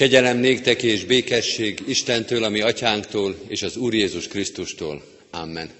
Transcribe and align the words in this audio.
Kegyelem 0.00 0.38
néktek 0.38 0.82
és 0.82 1.04
békesség 1.04 1.82
Istentől, 1.86 2.44
ami 2.44 2.60
atyánktól 2.60 3.36
és 3.48 3.62
az 3.62 3.76
Úr 3.76 3.94
Jézus 3.94 4.28
Krisztustól. 4.28 5.04
Amen. 5.30 5.70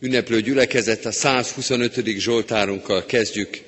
Ünneplő 0.00 0.40
gyülekezet 0.40 1.04
a 1.04 1.12
125. 1.12 2.04
Zsoltárunkkal 2.18 3.06
kezdjük 3.06 3.62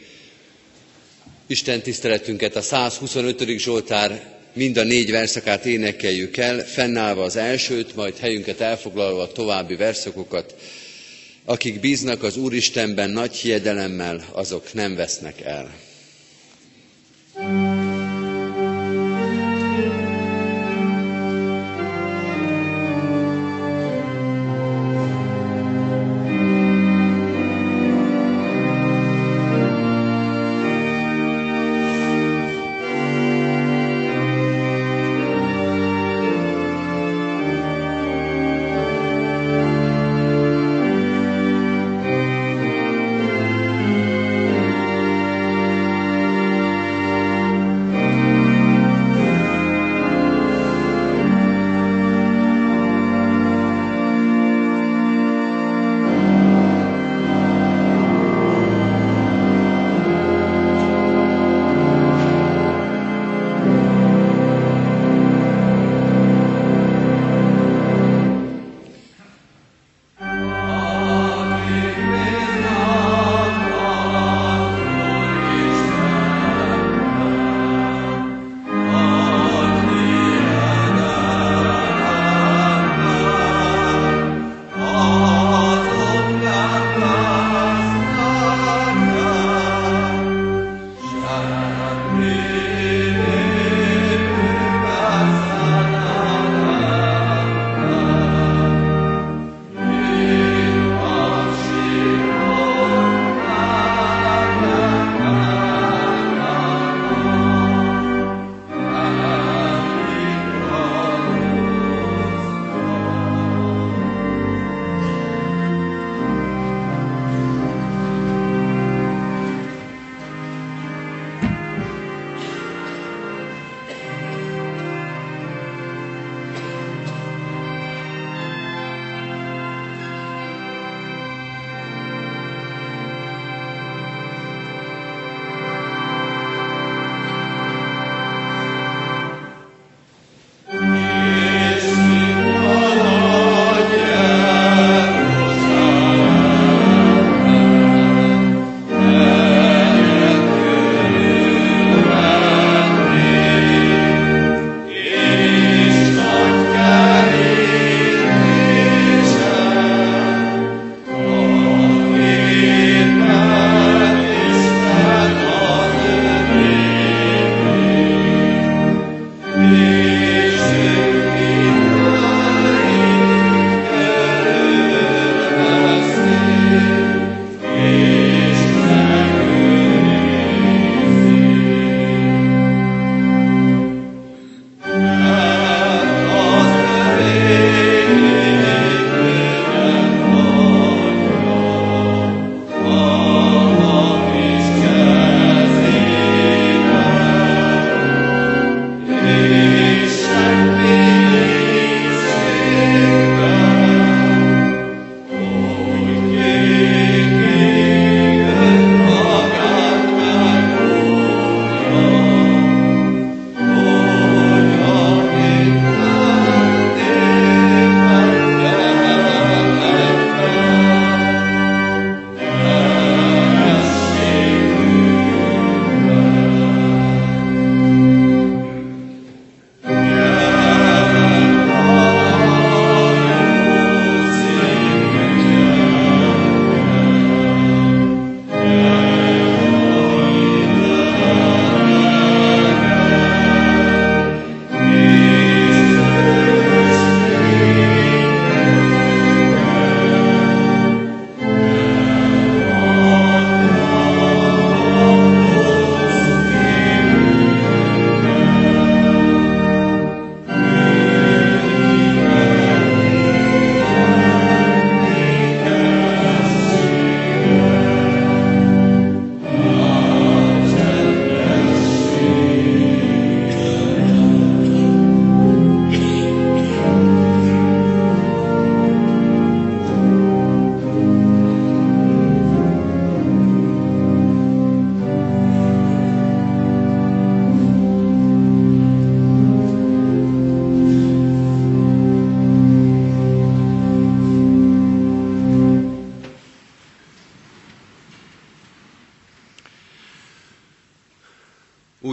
Isten 1.46 1.80
tiszteletünket. 1.80 2.56
A 2.56 2.62
125. 2.62 3.58
Zsoltár 3.58 4.38
mind 4.52 4.76
a 4.76 4.84
négy 4.84 5.10
verszakát 5.10 5.64
énekeljük 5.64 6.36
el, 6.36 6.66
fennállva 6.66 7.22
az 7.22 7.36
elsőt, 7.36 7.94
majd 7.94 8.16
helyünket 8.16 8.60
elfoglalva 8.60 9.22
a 9.22 9.32
további 9.32 9.76
verszakokat. 9.76 10.54
Akik 11.44 11.80
bíznak 11.80 12.22
az 12.22 12.36
Úristenben 12.36 13.10
nagy 13.10 13.36
hiedelemmel, 13.36 14.28
azok 14.32 14.72
nem 14.72 14.94
vesznek 14.94 15.40
el. 15.40 15.74
thank 17.34 17.67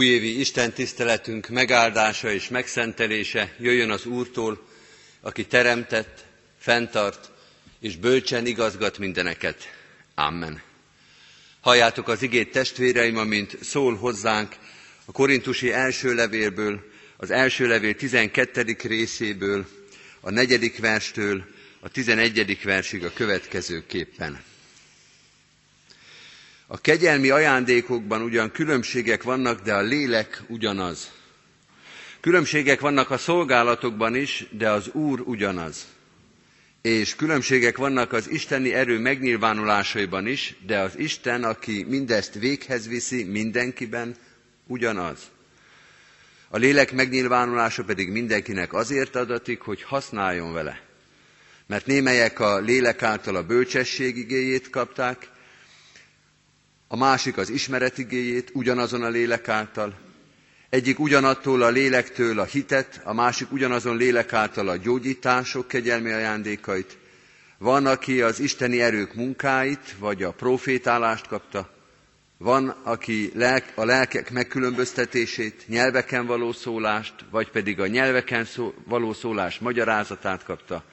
Újévi 0.06 0.40
Isten 0.40 0.72
tiszteletünk 0.72 1.48
megáldása 1.48 2.32
és 2.32 2.48
megszentelése 2.48 3.54
jöjjön 3.58 3.90
az 3.90 4.06
Úrtól, 4.06 4.66
aki 5.20 5.46
teremtett, 5.46 6.24
fenntart 6.58 7.30
és 7.80 7.96
bölcsen 7.96 8.46
igazgat 8.46 8.98
mindeneket. 8.98 9.68
Amen. 10.14 10.62
Halljátok 11.60 12.08
az 12.08 12.22
igét 12.22 12.50
testvéreim, 12.50 13.16
amint 13.16 13.58
szól 13.64 13.96
hozzánk 13.96 14.54
a 15.04 15.12
korintusi 15.12 15.72
első 15.72 16.14
levélből, 16.14 16.84
az 17.16 17.30
első 17.30 17.66
levél 17.66 17.94
12. 17.94 18.76
részéből, 18.82 19.66
a 20.20 20.30
negyedik 20.30 20.78
verstől 20.78 21.44
a 21.80 21.88
11. 21.88 22.62
versig 22.62 23.04
a 23.04 23.12
következőképpen. 23.12 24.42
A 26.68 26.80
kegyelmi 26.80 27.30
ajándékokban 27.30 28.22
ugyan 28.22 28.50
különbségek 28.50 29.22
vannak, 29.22 29.60
de 29.62 29.74
a 29.74 29.80
lélek 29.80 30.42
ugyanaz. 30.48 31.10
Különbségek 32.20 32.80
vannak 32.80 33.10
a 33.10 33.18
szolgálatokban 33.18 34.14
is, 34.14 34.46
de 34.50 34.70
az 34.70 34.88
Úr 34.88 35.20
ugyanaz. 35.20 35.86
És 36.82 37.16
különbségek 37.16 37.76
vannak 37.76 38.12
az 38.12 38.30
isteni 38.30 38.72
erő 38.74 38.98
megnyilvánulásaiban 38.98 40.26
is, 40.26 40.56
de 40.66 40.78
az 40.78 40.98
Isten, 40.98 41.44
aki 41.44 41.84
mindezt 41.88 42.34
véghez 42.34 42.88
viszi 42.88 43.24
mindenkiben, 43.24 44.16
ugyanaz. 44.66 45.18
A 46.48 46.56
lélek 46.56 46.92
megnyilvánulása 46.92 47.84
pedig 47.84 48.08
mindenkinek 48.10 48.72
azért 48.72 49.16
adatik, 49.16 49.60
hogy 49.60 49.82
használjon 49.82 50.52
vele. 50.52 50.80
Mert 51.66 51.86
némelyek 51.86 52.40
a 52.40 52.58
lélek 52.58 53.02
által 53.02 53.36
a 53.36 53.46
bölcsesség 53.46 54.16
igéjét 54.16 54.70
kapták, 54.70 55.28
a 56.88 56.96
másik 56.96 57.36
az 57.36 57.50
ismeret 57.50 57.98
igéjét 57.98 58.50
ugyanazon 58.52 59.02
a 59.02 59.08
lélek 59.08 59.48
által, 59.48 59.94
egyik 60.68 60.98
ugyanattól 60.98 61.62
a 61.62 61.68
lélektől 61.68 62.38
a 62.38 62.44
hitet, 62.44 63.00
a 63.04 63.12
másik 63.12 63.52
ugyanazon 63.52 63.96
lélek 63.96 64.32
által 64.32 64.68
a 64.68 64.76
gyógyítások 64.76 65.68
kegyelmi 65.68 66.12
ajándékait. 66.12 66.96
Van, 67.58 67.86
aki 67.86 68.22
az 68.22 68.40
isteni 68.40 68.80
erők 68.80 69.14
munkáit, 69.14 69.94
vagy 69.98 70.22
a 70.22 70.32
profétálást 70.32 71.26
kapta, 71.26 71.74
van, 72.38 72.68
aki 72.68 73.32
a 73.74 73.84
lelkek 73.84 74.30
megkülönböztetését, 74.30 75.64
nyelveken 75.66 76.26
való 76.26 76.52
szólást, 76.52 77.14
vagy 77.30 77.50
pedig 77.50 77.80
a 77.80 77.86
nyelveken 77.86 78.44
szó, 78.44 78.74
való 78.84 79.12
szólás 79.12 79.58
magyarázatát 79.58 80.44
kapta, 80.44 80.84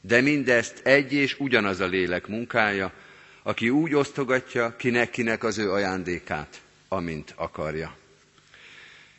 de 0.00 0.20
mindezt 0.20 0.80
egy 0.82 1.12
és 1.12 1.36
ugyanaz 1.38 1.80
a 1.80 1.86
lélek 1.86 2.26
munkája, 2.26 2.92
aki 3.42 3.70
úgy 3.70 3.94
osztogatja 3.94 4.76
kinek-kinek 4.76 5.44
az 5.44 5.58
ő 5.58 5.72
ajándékát, 5.72 6.60
amint 6.88 7.32
akarja. 7.36 7.96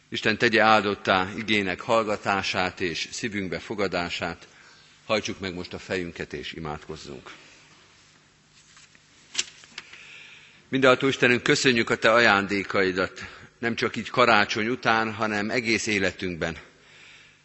Isten 0.09 0.37
tegye 0.37 0.61
áldottá 0.61 1.29
igének 1.37 1.81
hallgatását 1.81 2.81
és 2.81 3.07
szívünkbe 3.11 3.59
fogadását. 3.59 4.47
Hajtsuk 5.05 5.39
meg 5.39 5.53
most 5.53 5.73
a 5.73 5.79
fejünket 5.79 6.33
és 6.33 6.53
imádkozzunk. 6.53 7.31
Mindenható 10.67 11.07
Istenünk, 11.07 11.43
köszönjük 11.43 11.89
a 11.89 11.95
Te 11.95 12.11
ajándékaidat, 12.11 13.25
nem 13.59 13.75
csak 13.75 13.95
így 13.95 14.09
karácsony 14.09 14.67
után, 14.67 15.13
hanem 15.13 15.49
egész 15.49 15.87
életünkben. 15.87 16.57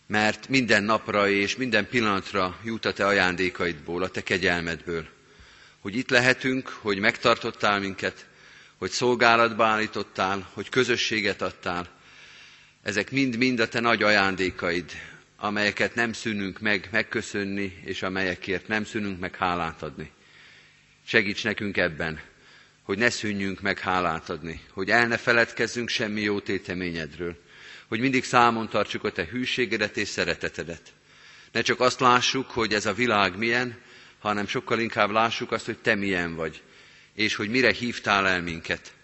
Mert 0.07 0.49
minden 0.49 0.83
napra 0.83 1.29
és 1.29 1.57
minden 1.57 1.89
pillanatra 1.89 2.59
jut 2.65 2.85
a 2.85 2.93
Te 2.93 3.07
ajándékaidból, 3.07 4.03
a 4.03 4.09
Te 4.09 4.23
kegyelmedből. 4.23 5.16
Hogy 5.87 5.97
itt 5.97 6.11
lehetünk, 6.11 6.69
hogy 6.69 6.99
megtartottál 6.99 7.79
minket, 7.81 8.27
hogy 8.79 8.91
szolgálatba 8.91 9.65
állítottál, 9.65 10.49
hogy 10.53 10.69
közösséget 10.69 11.43
adtál. 11.43 11.89
Ezek 12.83 13.11
mind-mind 13.11 13.61
a 13.61 13.69
Te 13.69 13.81
nagy 13.81 14.03
ajándékaid, 14.03 14.91
amelyeket 15.37 15.95
nem 15.95 16.13
szűnünk 16.13 16.61
meg 16.61 16.89
megköszönni, 16.93 17.79
és 17.85 18.03
amelyekért 18.03 18.69
nem 18.69 18.85
szűnünk 18.85 19.21
meg 19.21 19.37
hálát 19.37 19.83
adni. 19.83 20.11
Segíts 21.05 21.45
nekünk 21.45 21.77
ebben, 21.77 22.21
hogy 22.83 22.99
ne 22.99 23.11
szűnjünk 23.11 23.61
meg 23.61 23.79
hálát 23.79 24.31
adni, 24.31 24.61
hogy 24.71 24.91
el 24.91 25.07
ne 25.07 25.17
feledkezzünk 25.17 25.89
semmi 25.89 26.21
jó 26.21 26.41
téteményedről, 26.41 27.37
hogy 27.89 28.01
mindig 28.01 28.25
számon 28.25 28.69
tartsuk 28.69 29.05
a 29.05 29.13
te 29.13 29.25
hűségedet 29.25 29.97
és 29.97 30.09
szeretetedet. 30.09 30.93
Ne 31.53 31.61
csak 31.61 31.81
azt 31.81 32.01
lássuk, 32.01 32.51
hogy 32.51 32.75
ez 32.75 32.87
a 32.87 32.93
világ 32.95 33.37
milyen, 33.37 33.85
hanem 34.19 34.47
sokkal 34.47 34.81
inkább 34.81 35.11
lássuk 35.11 35.53
azt, 35.53 35.67
hogy 35.67 35.79
te 35.79 35.95
milyen 35.95 36.35
vagy, 36.35 36.63
és 37.15 37.35
hogy 37.35 37.49
mire 37.49 37.73
hívtál 37.73 38.29
el 38.29 38.43
minket. 38.43 38.95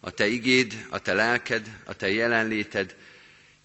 A 0.00 0.10
te 0.10 0.26
igéd, 0.26 0.86
a 0.90 0.98
te 0.98 1.14
lelked, 1.14 1.78
a 1.84 1.94
te 1.94 2.10
jelenléted 2.10 2.96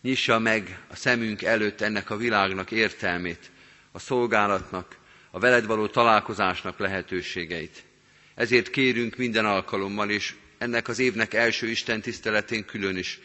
nyissa 0.01 0.39
meg 0.39 0.79
a 0.87 0.95
szemünk 0.95 1.43
előtt 1.43 1.81
ennek 1.81 2.09
a 2.09 2.17
világnak 2.17 2.71
értelmét, 2.71 3.51
a 3.91 3.99
szolgálatnak, 3.99 4.97
a 5.31 5.39
veled 5.39 5.65
való 5.65 5.87
találkozásnak 5.87 6.79
lehetőségeit. 6.79 7.83
Ezért 8.35 8.69
kérünk 8.69 9.15
minden 9.15 9.45
alkalommal, 9.45 10.09
és 10.09 10.33
ennek 10.57 10.87
az 10.87 10.99
évnek 10.99 11.33
első 11.33 11.67
Isten 11.67 12.01
tiszteletén 12.01 12.65
külön 12.65 12.97
is, 12.97 13.19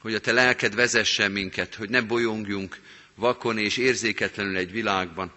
hogy 0.00 0.14
a 0.14 0.20
te 0.20 0.32
lelked 0.32 0.74
vezessen 0.74 1.30
minket, 1.30 1.74
hogy 1.74 1.90
ne 1.90 2.00
bolyongjunk 2.00 2.80
vakon 3.14 3.58
és 3.58 3.76
érzéketlenül 3.76 4.56
egy 4.56 4.70
világban, 4.70 5.32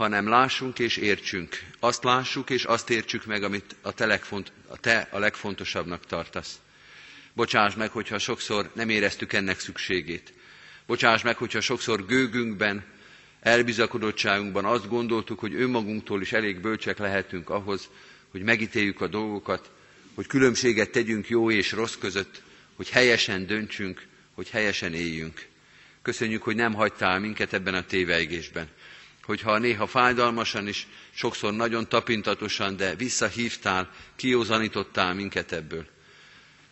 hanem 0.00 0.28
lássunk 0.28 0.78
és 0.78 0.96
értsünk. 0.96 1.58
Azt 1.80 2.04
lássuk 2.04 2.50
és 2.50 2.64
azt 2.64 2.90
értsük 2.90 3.24
meg, 3.26 3.42
amit 3.42 3.76
a 3.82 3.92
te, 3.92 4.06
legfont, 4.06 4.52
a 4.68 4.76
te 4.76 5.08
a 5.10 5.18
legfontosabbnak 5.18 6.06
tartasz. 6.06 6.60
Bocsáss 7.32 7.74
meg, 7.74 7.90
hogyha 7.90 8.18
sokszor 8.18 8.70
nem 8.74 8.88
éreztük 8.88 9.32
ennek 9.32 9.60
szükségét. 9.60 10.32
Bocsáss 10.86 11.22
meg, 11.22 11.36
hogyha 11.36 11.60
sokszor 11.60 12.06
gőgünkben, 12.06 12.84
elbizakodottságunkban 13.40 14.64
azt 14.64 14.88
gondoltuk, 14.88 15.38
hogy 15.38 15.54
önmagunktól 15.54 16.20
is 16.22 16.32
elég 16.32 16.60
bölcsek 16.60 16.98
lehetünk 16.98 17.50
ahhoz, 17.50 17.88
hogy 18.30 18.42
megítéljük 18.42 19.00
a 19.00 19.06
dolgokat, 19.06 19.70
hogy 20.14 20.26
különbséget 20.26 20.90
tegyünk 20.90 21.28
jó 21.28 21.50
és 21.50 21.72
rossz 21.72 21.96
között, 21.96 22.42
hogy 22.76 22.88
helyesen 22.90 23.46
döntsünk, 23.46 24.06
hogy 24.34 24.50
helyesen 24.50 24.94
éljünk. 24.94 25.46
Köszönjük, 26.02 26.42
hogy 26.42 26.56
nem 26.56 26.74
hagytál 26.74 27.18
minket 27.18 27.52
ebben 27.52 27.74
a 27.74 27.84
tévejgésben. 27.86 28.68
Hogyha 29.22 29.58
néha 29.58 29.86
fájdalmasan 29.86 30.68
is, 30.68 30.86
sokszor 31.14 31.52
nagyon 31.52 31.88
tapintatosan, 31.88 32.76
de 32.76 32.94
visszahívtál, 32.94 33.90
kiózanítottál 34.16 35.14
minket 35.14 35.52
ebből. 35.52 35.86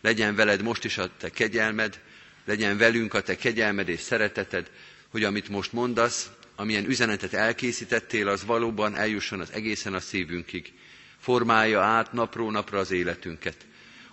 Legyen 0.01 0.35
veled 0.35 0.61
most 0.61 0.83
is 0.83 0.97
a 0.97 1.09
te 1.17 1.29
kegyelmed, 1.29 1.99
legyen 2.45 2.77
velünk 2.77 3.13
a 3.13 3.21
te 3.21 3.35
kegyelmed 3.35 3.87
és 3.89 3.99
szereteted, 3.99 4.71
hogy 5.09 5.23
amit 5.23 5.49
most 5.49 5.73
mondasz, 5.73 6.29
amilyen 6.55 6.85
üzenetet 6.85 7.33
elkészítettél, 7.33 8.27
az 8.27 8.45
valóban 8.45 8.95
eljusson 8.95 9.39
az 9.39 9.51
egészen 9.51 9.93
a 9.93 9.99
szívünkig 9.99 10.73
formálja 11.19 11.81
át 11.81 12.13
napról 12.13 12.51
napra 12.51 12.79
az 12.79 12.91
életünket. 12.91 13.55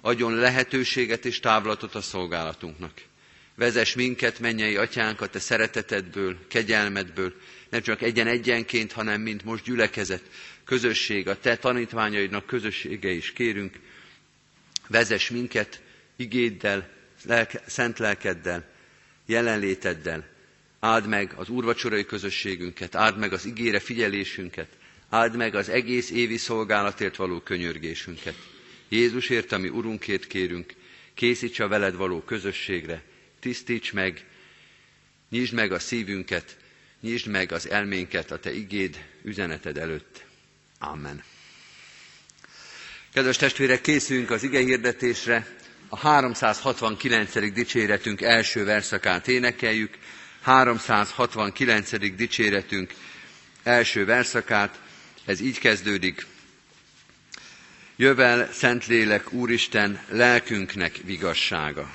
Adjon 0.01 0.35
lehetőséget 0.35 1.25
és 1.25 1.41
távlatot 1.41 1.95
a 1.95 2.01
szolgálatunknak. 2.01 2.93
Vezes 3.55 3.95
minket, 3.95 4.39
mennyei 4.39 4.77
atyánk, 4.77 5.21
a 5.21 5.27
te 5.27 5.39
szeretetedből, 5.39 6.37
kegyelmedből, 6.49 7.35
nem 7.71 7.81
csak 7.83 8.03
egyen-egyenként, 8.03 8.93
hanem 8.93 9.21
mint 9.21 9.45
most 9.45 9.65
gyülekezet, 9.65 10.23
közösség, 10.65 11.29
a 11.29 11.39
te 11.41 11.57
tanítványaidnak 11.57 12.47
közössége 12.47 13.11
is 13.11 13.33
kérünk. 13.33 13.79
Vezes 14.89 15.31
minket 15.31 15.83
igéddel, 16.17 16.89
lelke, 17.25 17.63
szent 17.67 17.99
lelkeddel, 17.99 18.69
jelenléteddel. 19.27 20.29
Áld 20.81 21.07
meg 21.07 21.33
az 21.37 21.49
úrvacsorai 21.49 22.05
közösségünket, 22.05 22.95
áld 22.95 23.19
meg 23.19 23.33
az 23.33 23.45
ígére 23.47 23.79
figyelésünket, 23.81 24.69
áld 25.09 25.37
meg 25.37 25.55
az 25.55 25.69
egész 25.69 26.11
évi 26.11 26.37
szolgálatért 26.37 27.17
való 27.17 27.41
könyörgésünket. 27.41 28.35
Jézusért, 28.89 29.53
ami 29.53 29.69
Urunkért 29.69 30.27
kérünk, 30.27 30.75
készíts 31.15 31.59
a 31.59 31.69
veled 31.69 31.95
való 31.95 32.21
közösségre, 32.23 33.03
tisztíts 33.41 33.93
meg, 33.93 34.25
nyisd 35.31 35.53
meg 35.55 35.73
a 35.73 35.79
szívünket, 35.79 36.57
nyisd 37.01 37.27
meg 37.27 37.53
az 37.53 37.69
elménket 37.71 38.31
a 38.31 38.39
Te 38.39 38.53
igéd 38.55 39.05
üzeneted 39.23 39.77
előtt. 39.79 40.25
Amen. 40.79 41.23
Kedves 43.13 43.37
testvérek, 43.37 43.81
készülünk 43.81 44.31
az 44.31 44.43
ige 44.43 44.59
hirdetésre. 44.59 45.47
A 45.89 45.97
369. 45.99 47.53
dicséretünk 47.53 48.21
első 48.23 48.65
verszakát 48.65 49.29
énekeljük. 49.29 49.99
369. 50.43 52.15
dicséretünk 52.17 52.95
első 53.63 54.05
verszakát. 54.05 54.81
Ez 55.25 55.41
így 55.41 55.59
kezdődik. 55.59 56.27
Jövel, 57.97 58.53
Szentlélek, 58.53 59.33
Úristen, 59.33 60.01
lelkünknek 60.09 61.01
vigassága. 61.05 61.91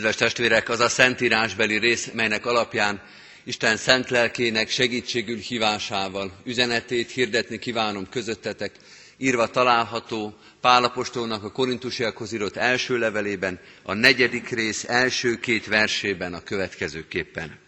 Kedves 0.00 0.18
testvérek, 0.18 0.68
az 0.68 0.80
a 0.80 0.88
szentírásbeli 0.88 1.78
rész, 1.78 2.10
melynek 2.14 2.46
alapján 2.46 3.02
Isten 3.44 3.76
szent 3.76 4.10
lelkének 4.10 4.68
segítségül 4.70 5.36
hívásával 5.36 6.32
üzenetét 6.44 7.10
hirdetni 7.10 7.58
kívánom 7.58 8.08
közöttetek, 8.08 8.72
írva 9.16 9.46
található 9.50 10.34
Pálapostolnak 10.60 11.44
a 11.44 11.50
korintusiakhoz 11.52 12.32
írott 12.32 12.56
első 12.56 12.98
levelében, 12.98 13.60
a 13.82 13.92
negyedik 13.94 14.48
rész 14.48 14.84
első 14.88 15.38
két 15.38 15.66
versében 15.66 16.34
a 16.34 16.42
következőképpen. 16.42 17.58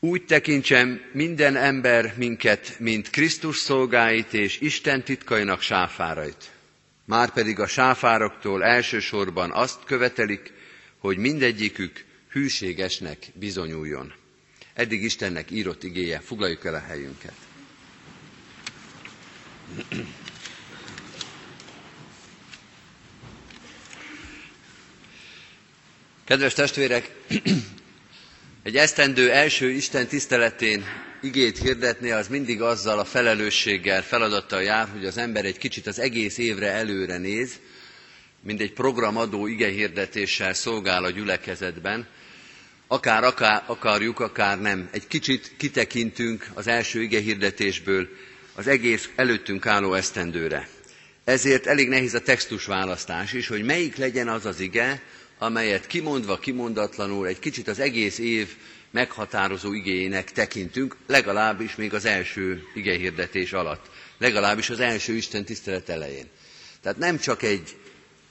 Úgy 0.00 0.24
tekintsem 0.24 1.00
minden 1.12 1.56
ember 1.56 2.14
minket, 2.16 2.74
mint 2.78 3.10
Krisztus 3.10 3.56
szolgáit 3.56 4.34
és 4.34 4.60
Isten 4.60 5.02
titkainak 5.04 5.60
sáfárait. 5.60 6.50
Márpedig 7.04 7.58
a 7.60 7.66
sáfároktól 7.66 8.64
elsősorban 8.64 9.50
azt 9.52 9.84
követelik, 9.84 10.52
hogy 10.98 11.16
mindegyikük 11.16 12.04
hűségesnek 12.30 13.18
bizonyuljon. 13.34 14.12
Eddig 14.74 15.02
Istennek 15.02 15.50
írott 15.50 15.82
igéje, 15.82 16.20
foglaljuk 16.20 16.64
el 16.64 16.74
a 16.74 16.80
helyünket. 16.80 17.34
Kedves 26.24 26.54
testvérek, 26.54 27.10
egy 28.62 28.76
esztendő 28.76 29.30
első 29.30 29.70
Isten 29.70 30.06
tiszteletén 30.06 30.84
igét 31.22 31.58
hirdetni, 31.58 32.10
az 32.10 32.28
mindig 32.28 32.62
azzal 32.62 32.98
a 32.98 33.04
felelősséggel, 33.04 34.02
feladattal 34.02 34.62
jár, 34.62 34.88
hogy 34.88 35.04
az 35.06 35.16
ember 35.18 35.44
egy 35.44 35.58
kicsit 35.58 35.86
az 35.86 35.98
egész 35.98 36.38
évre 36.38 36.70
előre 36.70 37.18
néz, 37.18 37.52
mint 38.42 38.60
egy 38.60 38.72
programadó 38.72 39.46
igehirdetéssel 39.46 40.54
szolgál 40.54 41.04
a 41.04 41.10
gyülekezetben, 41.10 42.06
akár, 42.86 43.24
akár 43.24 43.62
akarjuk, 43.66 44.20
akár 44.20 44.60
nem. 44.60 44.88
Egy 44.92 45.06
kicsit 45.06 45.52
kitekintünk 45.56 46.46
az 46.54 46.66
első 46.66 47.02
igehirdetésből 47.02 48.08
az 48.54 48.66
egész 48.66 49.08
előttünk 49.16 49.66
álló 49.66 49.94
esztendőre. 49.94 50.68
Ezért 51.24 51.66
elég 51.66 51.88
nehéz 51.88 52.14
a 52.14 52.20
textus 52.20 52.64
választás 52.64 53.32
is, 53.32 53.46
hogy 53.46 53.62
melyik 53.64 53.96
legyen 53.96 54.28
az 54.28 54.46
az 54.46 54.60
ige, 54.60 55.02
amelyet 55.38 55.86
kimondva, 55.86 56.38
kimondatlanul 56.38 57.26
egy 57.26 57.38
kicsit 57.38 57.68
az 57.68 57.78
egész 57.78 58.18
év 58.18 58.48
meghatározó 58.92 59.72
igéjének 59.72 60.32
tekintünk, 60.32 60.96
legalábbis 61.06 61.76
még 61.76 61.94
az 61.94 62.04
első 62.04 62.62
igehirdetés 62.74 63.52
alatt, 63.52 63.90
legalábbis 64.18 64.70
az 64.70 64.80
első 64.80 65.12
Isten 65.14 65.44
tisztelet 65.44 65.88
elején. 65.88 66.26
Tehát 66.82 66.98
nem 66.98 67.18
csak 67.18 67.42
egy 67.42 67.76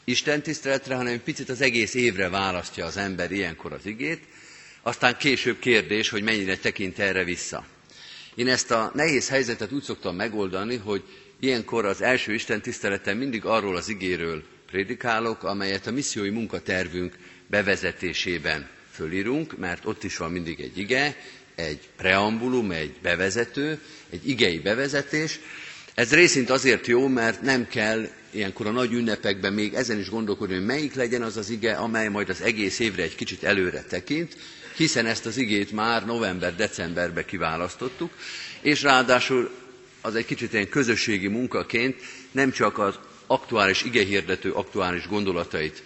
Isten 0.04 0.42
tiszteletre, 0.42 0.96
hanem 0.96 1.24
picit 1.24 1.50
az 1.50 1.62
egész 1.62 1.94
évre 1.94 2.30
választja 2.30 2.86
az 2.86 2.98
ember 2.98 3.32
ilyenkor 3.32 3.74
az 3.74 3.86
igét, 3.86 4.24
aztán 4.82 5.18
később 5.18 5.60
kérdés, 5.60 6.10
hogy 6.10 6.24
mennyire 6.24 6.58
tekint 6.58 7.00
erre 7.00 7.24
vissza. 7.24 7.66
Én 8.36 8.48
ezt 8.48 8.72
a 8.72 8.92
nehéz 8.96 9.30
helyzetet 9.30 9.72
úgy 9.72 9.84
szoktam 9.84 10.16
megoldani, 10.16 10.76
hogy 10.78 11.04
ilyenkor 11.40 11.86
az 11.86 12.02
első 12.02 12.34
Isten 12.34 12.62
tiszteleten 12.62 13.18
mindig 13.18 13.46
arról 13.46 13.76
az 13.76 13.90
igéről 13.90 14.44
prédikálok, 14.66 15.44
amelyet 15.44 15.88
a 15.88 15.92
missziói 15.92 16.30
munkatervünk 16.30 17.16
bevezetésében 17.48 18.70
fölírunk, 18.92 19.58
mert 19.58 19.86
ott 19.86 20.04
is 20.04 20.18
van 20.18 20.32
mindig 20.32 20.60
egy 20.60 20.78
ige, 20.78 21.16
egy 21.56 21.80
preambulum, 21.98 22.72
egy 22.72 22.94
bevezető, 23.02 23.80
egy 24.10 24.30
igei 24.30 24.60
bevezetés. 24.60 25.40
Ez 25.94 26.14
részint 26.14 26.50
azért 26.50 26.88
jó, 26.88 27.08
mert 27.08 27.42
nem 27.42 27.68
kell 27.68 28.08
ilyenkor 28.32 28.68
a 28.68 28.72
nagy 28.72 28.94
ünnepekben 28.94 29.54
még 29.54 29.74
ezen 29.74 30.00
is 30.00 30.10
gondolkodni, 30.10 30.56
hogy 30.56 30.66
melyik 30.66 30.94
legyen 30.94 31.22
az 31.22 31.38
az 31.38 31.50
ige, 31.50 31.74
amely 31.74 32.08
majd 32.08 32.30
az 32.30 32.42
egész 32.42 32.80
évre 32.80 33.04
egy 33.04 33.16
kicsit 33.16 33.44
előre 33.44 33.84
tekint, 33.84 34.38
hiszen 34.76 35.06
ezt 35.06 35.26
az 35.26 35.38
igét 35.38 35.72
már 35.72 36.06
november-decemberbe 36.06 37.26
kiválasztottuk, 37.26 38.12
és 38.62 38.82
ráadásul 38.82 39.50
az 40.02 40.16
egy 40.16 40.26
kicsit 40.26 40.54
ilyen 40.54 40.70
közösségi 40.70 41.28
munkaként 41.28 41.96
nem 42.32 42.52
csak 42.52 42.78
az 42.78 42.96
aktuális 43.28 43.84
igehirdető 43.84 44.52
aktuális 44.52 45.08
gondolatait 45.08 45.84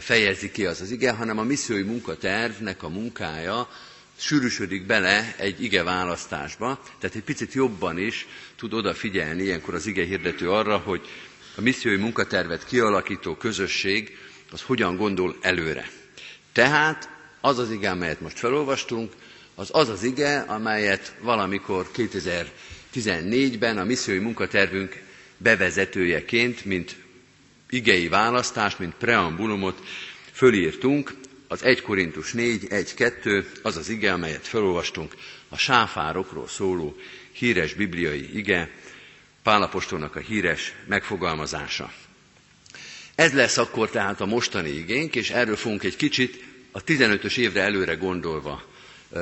fejezi 0.00 0.50
ki 0.50 0.66
az 0.66 0.80
az 0.80 0.90
ige, 0.90 1.10
hanem 1.12 1.38
a 1.38 1.42
missziói 1.42 1.82
munkatervnek 1.82 2.82
a 2.82 2.88
munkája 2.88 3.68
sűrűsödik 4.16 4.86
bele 4.86 5.34
egy 5.38 5.62
ige 5.62 5.82
választásba, 5.82 6.80
tehát 7.00 7.16
egy 7.16 7.22
picit 7.22 7.52
jobban 7.52 7.98
is 7.98 8.26
tud 8.56 8.72
odafigyelni 8.72 9.42
ilyenkor 9.42 9.74
az 9.74 9.86
ige 9.86 10.04
hirdető 10.04 10.50
arra, 10.50 10.76
hogy 10.78 11.00
a 11.56 11.60
missziói 11.60 11.96
munkatervet 11.96 12.64
kialakító 12.64 13.34
közösség 13.36 14.16
az 14.50 14.62
hogyan 14.62 14.96
gondol 14.96 15.36
előre. 15.40 15.88
Tehát 16.52 17.08
az 17.40 17.58
az 17.58 17.70
ige, 17.70 17.90
amelyet 17.90 18.20
most 18.20 18.38
felolvastunk, 18.38 19.12
az 19.54 19.68
az 19.72 19.88
az 19.88 20.02
ige, 20.02 20.38
amelyet 20.38 21.14
valamikor 21.20 21.90
2014-ben 21.96 23.78
a 23.78 23.84
missziói 23.84 24.18
munkatervünk 24.18 25.02
bevezetőjeként, 25.36 26.64
mint 26.64 26.96
igei 27.74 28.08
választást, 28.08 28.78
mint 28.78 28.94
preambulumot 28.94 29.82
fölírtunk, 30.32 31.14
az 31.48 31.62
1 31.62 31.82
Korintus 31.82 32.32
4, 32.32 32.66
1, 32.70 32.94
2, 32.94 33.50
az 33.62 33.76
az 33.76 33.88
ige, 33.88 34.12
amelyet 34.12 34.46
felolvastunk, 34.46 35.14
a 35.48 35.56
sáfárokról 35.56 36.48
szóló 36.48 36.96
híres 37.32 37.74
bibliai 37.74 38.36
ige, 38.36 38.70
Pálapostolnak 39.42 40.16
a 40.16 40.20
híres 40.20 40.72
megfogalmazása. 40.86 41.92
Ez 43.14 43.32
lesz 43.32 43.56
akkor 43.58 43.90
tehát 43.90 44.20
a 44.20 44.26
mostani 44.26 44.68
igénk, 44.70 45.14
és 45.16 45.30
erről 45.30 45.56
fogunk 45.56 45.82
egy 45.82 45.96
kicsit 45.96 46.44
a 46.72 46.84
15-ös 46.84 47.36
évre 47.36 47.62
előre 47.62 47.94
gondolva 47.94 48.62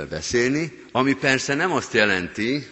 beszélni, 0.08 0.72
ami 0.92 1.12
persze 1.14 1.54
nem 1.54 1.72
azt 1.72 1.92
jelenti, 1.92 2.66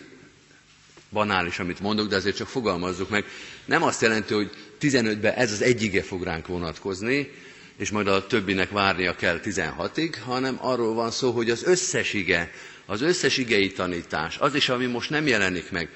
banális, 1.11 1.59
amit 1.59 1.81
mondok, 1.81 2.09
de 2.09 2.17
azért 2.17 2.37
csak 2.37 2.49
fogalmazzuk 2.49 3.09
meg, 3.09 3.25
nem 3.65 3.83
azt 3.83 4.01
jelenti, 4.03 4.35
hogy 4.35 4.51
15-ben 4.81 5.33
ez 5.35 5.53
az 5.53 5.63
egyige 5.63 6.03
fog 6.03 6.23
ránk 6.23 6.47
vonatkozni, 6.47 7.31
és 7.77 7.91
majd 7.91 8.07
a 8.07 8.27
többinek 8.27 8.71
várnia 8.71 9.15
kell 9.17 9.41
16-ig, 9.45 10.15
hanem 10.25 10.59
arról 10.61 10.95
van 10.95 11.11
szó, 11.11 11.31
hogy 11.31 11.51
az 11.51 11.63
összes 11.65 12.13
ige, 12.13 12.51
az 12.87 13.01
összes 13.03 13.37
igei 13.37 13.73
tanítás, 13.73 14.39
az 14.39 14.55
is, 14.55 14.69
ami 14.69 14.87
most 14.87 15.11
nem 15.11 15.27
jelenik 15.27 15.71
meg, 15.71 15.89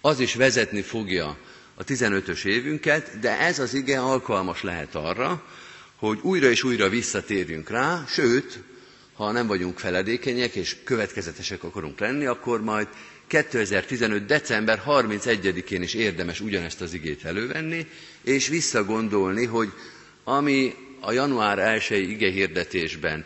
az 0.00 0.20
is 0.20 0.34
vezetni 0.34 0.80
fogja 0.82 1.36
a 1.74 1.84
15-ös 1.84 2.44
évünket, 2.44 3.18
de 3.18 3.38
ez 3.38 3.58
az 3.58 3.74
ige 3.74 4.00
alkalmas 4.00 4.62
lehet 4.62 4.94
arra, 4.94 5.44
hogy 5.96 6.18
újra 6.22 6.50
és 6.50 6.62
újra 6.62 6.88
visszatérjünk 6.88 7.70
rá, 7.70 8.04
sőt, 8.08 8.58
ha 9.14 9.32
nem 9.32 9.46
vagyunk 9.46 9.78
feledékenyek 9.78 10.54
és 10.54 10.76
következetesek 10.84 11.62
akarunk 11.64 12.00
lenni, 12.00 12.26
akkor 12.26 12.60
majd 12.62 12.88
2015. 13.26 14.26
december 14.26 14.82
31-én 14.86 15.82
is 15.82 15.94
érdemes 15.94 16.40
ugyanezt 16.40 16.80
az 16.80 16.92
igét 16.94 17.24
elővenni, 17.24 17.86
és 18.24 18.48
visszagondolni, 18.48 19.44
hogy 19.44 19.72
ami 20.24 20.74
a 21.00 21.12
január 21.12 21.58
1 21.58 21.90
ige 22.10 22.30
hirdetésben, 22.30 23.24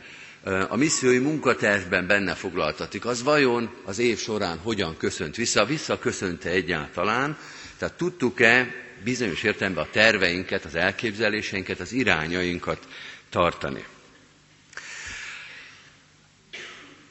a 0.68 0.76
missziói 0.76 1.18
munkatervben 1.18 2.06
benne 2.06 2.34
foglaltatik, 2.34 3.04
az 3.04 3.22
vajon 3.22 3.70
az 3.84 3.98
év 3.98 4.18
során 4.18 4.58
hogyan 4.58 4.96
köszönt 4.96 5.36
vissza, 5.36 5.64
visszaköszönte 5.64 6.48
egyáltalán, 6.50 7.38
tehát 7.78 7.94
tudtuk-e 7.96 8.74
bizonyos 9.04 9.42
értelemben 9.42 9.84
a 9.84 9.90
terveinket, 9.90 10.64
az 10.64 10.74
elképzeléseinket, 10.74 11.80
az 11.80 11.92
irányainkat 11.92 12.88
tartani. 13.30 13.84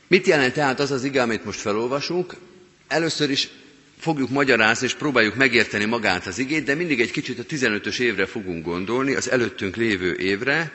Mit 0.08 0.25
jelent 0.27 0.53
tehát 0.53 0.79
az 0.79 0.91
az 0.91 1.03
ige, 1.03 1.22
amit 1.22 1.46
most 1.46 1.60
felolvasunk? 1.60 2.34
Először 2.89 3.29
is 3.29 3.50
fogjuk 4.00 4.29
magyarázni, 4.29 4.86
és 4.86 4.93
próbáljuk 4.93 5.36
megérteni 5.36 5.86
magát 5.86 6.25
az 6.25 6.38
igét, 6.38 6.63
de 6.63 6.75
mindig 6.75 7.01
egy 7.01 7.12
kicsit 7.12 7.39
a 7.39 7.43
15-ös 7.43 8.00
évre 8.00 8.25
fogunk 8.25 8.65
gondolni, 8.65 9.15
az 9.15 9.29
előttünk 9.29 9.75
lévő 9.75 10.15
évre, 10.15 10.72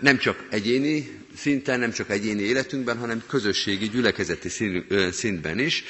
nem 0.00 0.18
csak 0.18 0.46
egyéni 0.50 1.10
szinten, 1.36 1.78
nem 1.78 1.92
csak 1.92 2.10
egyéni 2.10 2.42
életünkben, 2.42 2.98
hanem 2.98 3.22
közösségi, 3.28 3.88
gyülekezeti 3.88 4.48
szintben 5.10 5.58
is. 5.58 5.84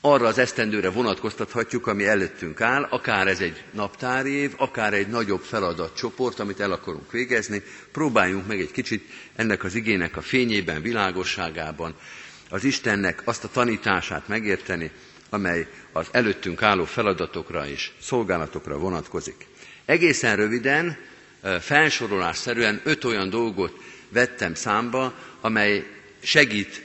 Arra 0.00 0.26
az 0.26 0.38
esztendőre 0.38 0.88
vonatkoztathatjuk, 0.90 1.86
ami 1.86 2.06
előttünk 2.06 2.60
áll, 2.60 2.82
akár 2.82 3.26
ez 3.28 3.40
egy 3.40 3.62
naptári 3.72 4.30
év, 4.30 4.52
akár 4.56 4.94
egy 4.94 5.08
nagyobb 5.08 5.42
feladatcsoport, 5.42 6.38
amit 6.40 6.60
el 6.60 6.72
akarunk 6.72 7.12
végezni, 7.12 7.62
próbáljunk 7.92 8.46
meg 8.46 8.60
egy 8.60 8.70
kicsit 8.70 9.04
ennek 9.36 9.64
az 9.64 9.74
igének 9.74 10.16
a 10.16 10.20
fényében, 10.22 10.82
világosságában 10.82 11.94
az 12.54 12.64
Istennek 12.64 13.22
azt 13.24 13.44
a 13.44 13.48
tanítását 13.48 14.28
megérteni, 14.28 14.90
amely 15.30 15.66
az 15.92 16.06
előttünk 16.10 16.62
álló 16.62 16.84
feladatokra 16.84 17.66
és 17.68 17.90
szolgálatokra 18.00 18.78
vonatkozik. 18.78 19.46
Egészen 19.84 20.36
röviden, 20.36 20.96
felsorolásszerűen 21.60 22.80
öt 22.84 23.04
olyan 23.04 23.30
dolgot 23.30 23.76
vettem 24.08 24.54
számba, 24.54 25.14
amely 25.40 25.86
segít 26.22 26.82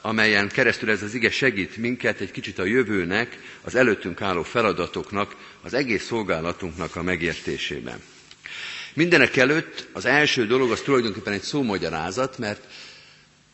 amelyen 0.00 0.48
keresztül 0.48 0.90
ez 0.90 1.02
az 1.02 1.14
ige 1.14 1.30
segít 1.30 1.76
minket 1.76 2.20
egy 2.20 2.30
kicsit 2.30 2.58
a 2.58 2.64
jövőnek, 2.64 3.38
az 3.62 3.74
előttünk 3.74 4.20
álló 4.20 4.42
feladatoknak, 4.42 5.36
az 5.62 5.74
egész 5.74 6.04
szolgálatunknak 6.04 6.96
a 6.96 7.02
megértésében. 7.02 7.98
Mindenek 8.94 9.36
előtt 9.36 9.88
az 9.92 10.04
első 10.04 10.46
dolog 10.46 10.70
az 10.70 10.80
tulajdonképpen 10.80 11.32
egy 11.32 11.42
szómagyarázat, 11.42 12.38
mert 12.38 12.66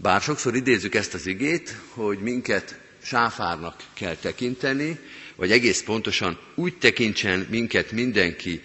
bár 0.03 0.21
sokszor 0.21 0.55
idézzük 0.55 0.95
ezt 0.95 1.15
az 1.15 1.27
igét, 1.27 1.77
hogy 1.95 2.19
minket 2.19 2.79
sáfárnak 3.03 3.75
kell 3.95 4.15
tekinteni, 4.15 4.99
vagy 5.37 5.51
egész 5.53 5.83
pontosan 5.83 6.39
úgy 6.55 6.79
tekintsen 6.79 7.47
minket 7.51 7.93
mindenki, 7.93 8.61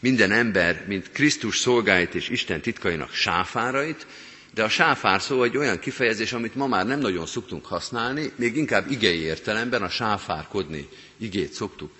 minden 0.00 0.32
ember, 0.32 0.84
mint 0.86 1.10
Krisztus 1.12 1.58
szolgáit 1.58 2.14
és 2.14 2.28
Isten 2.28 2.60
titkainak 2.60 3.12
sáfárait, 3.12 4.06
de 4.54 4.62
a 4.62 4.68
sáfár 4.68 5.22
szó 5.22 5.42
egy 5.42 5.56
olyan 5.56 5.78
kifejezés, 5.78 6.32
amit 6.32 6.54
ma 6.54 6.66
már 6.66 6.86
nem 6.86 6.98
nagyon 7.00 7.26
szoktunk 7.26 7.66
használni, 7.66 8.32
még 8.36 8.56
inkább 8.56 8.90
igei 8.90 9.18
értelemben 9.20 9.82
a 9.82 9.88
sáfárkodni 9.88 10.88
igét 11.18 11.52
szoktuk, 11.52 11.92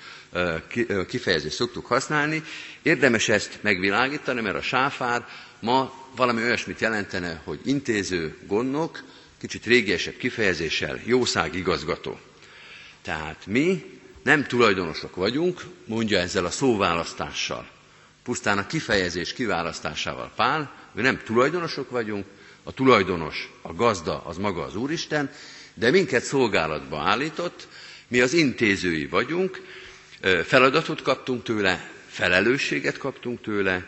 kifejezést 1.09 1.55
szoktuk 1.55 1.87
használni. 1.87 2.43
Érdemes 2.83 3.29
ezt 3.29 3.59
megvilágítani, 3.61 4.41
mert 4.41 4.57
a 4.57 4.63
sáfár 4.63 5.27
ma 5.61 6.00
valami 6.17 6.43
olyasmit 6.43 6.81
jelentene, 6.81 7.41
hogy 7.45 7.61
intéző, 7.65 8.37
gondnok, 8.47 9.03
kicsit 9.39 9.65
régiesebb 9.65 10.17
kifejezéssel 10.17 11.01
jószág 11.05 11.55
igazgató. 11.55 12.19
Tehát 13.03 13.47
mi 13.47 13.99
nem 14.23 14.45
tulajdonosok 14.45 15.17
vagyunk, 15.17 15.63
mondja 15.85 16.19
ezzel 16.19 16.45
a 16.45 16.51
szóválasztással. 16.51 17.69
Pusztán 18.23 18.59
a 18.59 18.67
kifejezés 18.67 19.33
kiválasztásával 19.33 20.33
Pál, 20.37 20.75
mi 20.93 21.03
nem 21.03 21.21
tulajdonosok 21.25 21.91
vagyunk, 21.91 22.27
a 22.63 22.73
tulajdonos, 22.73 23.51
a 23.63 23.75
gazda 23.75 24.23
az 24.25 24.37
maga 24.37 24.63
az 24.63 24.77
Úristen, 24.77 25.31
de 25.75 25.91
minket 25.91 26.23
szolgálatba 26.23 26.99
állított, 27.01 27.69
mi 28.09 28.21
az 28.21 28.33
intézői 28.33 29.07
vagyunk, 29.07 29.61
feladatot 30.45 31.03
kaptunk 31.03 31.43
tőle, 31.43 31.91
felelősséget 32.09 32.99
kaptunk 32.99 33.41
tőle, 33.41 33.87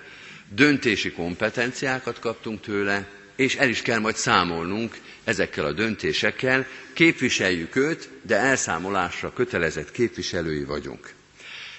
döntési 0.54 1.12
kompetenciákat 1.12 2.18
kaptunk 2.18 2.60
tőle, 2.60 3.08
és 3.36 3.56
el 3.56 3.68
is 3.68 3.82
kell 3.82 3.98
majd 3.98 4.16
számolnunk 4.16 4.98
ezekkel 5.24 5.64
a 5.64 5.72
döntésekkel, 5.72 6.66
képviseljük 6.92 7.76
őt, 7.76 8.08
de 8.22 8.36
elszámolásra 8.36 9.32
kötelezett 9.32 9.90
képviselői 9.90 10.64
vagyunk. 10.64 11.14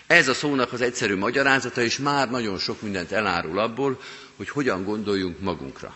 Ez 0.07 0.27
a 0.27 0.33
szónak 0.33 0.73
az 0.73 0.81
egyszerű 0.81 1.15
magyarázata, 1.15 1.81
és 1.81 1.97
már 1.97 2.29
nagyon 2.29 2.57
sok 2.57 2.81
mindent 2.81 3.12
elárul 3.12 3.59
abból, 3.59 4.01
hogy 4.36 4.49
hogyan 4.49 4.83
gondoljunk 4.83 5.39
magunkra. 5.39 5.95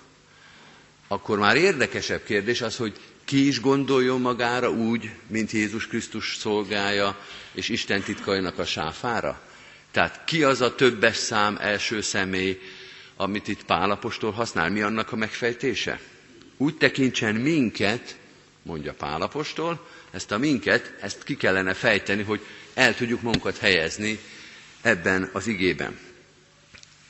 Akkor 1.08 1.40
már 1.40 1.56
érdekesebb 1.56 2.24
kérdés 2.24 2.62
az, 2.62 2.76
hogy 2.76 2.94
ki 3.26 3.48
is 3.48 3.60
gondoljon 3.62 4.22
magára 4.22 4.70
úgy, 4.70 5.10
mint 5.28 5.52
Jézus 5.52 5.88
Krisztus 5.88 6.36
szolgája 6.40 7.18
és 7.52 7.70
Isten 7.70 8.02
titkainak 8.02 8.60
a 8.60 8.66
sáfára? 8.66 9.47
Tehát 9.98 10.22
ki 10.26 10.44
az 10.44 10.62
a 10.62 10.76
többes 10.76 11.16
szám 11.16 11.58
első 11.62 12.02
személy, 12.02 12.60
amit 13.16 13.48
itt 13.48 13.64
Pálapostól 13.64 14.32
használ? 14.32 14.70
Mi 14.70 14.82
annak 14.82 15.12
a 15.12 15.16
megfejtése? 15.16 16.00
Úgy 16.58 16.76
tekintsen 16.78 17.36
minket, 17.36 18.18
mondja 18.62 18.94
Pálapostól, 18.94 19.88
ezt 20.12 20.32
a 20.32 20.38
minket, 20.38 20.94
ezt 21.02 21.24
ki 21.24 21.36
kellene 21.38 21.74
fejteni, 21.74 22.24
hogy 22.24 22.40
el 22.74 22.96
tudjuk 22.96 23.22
magunkat 23.22 23.58
helyezni 23.58 24.20
ebben 24.82 25.30
az 25.34 25.48
igében. 25.48 25.98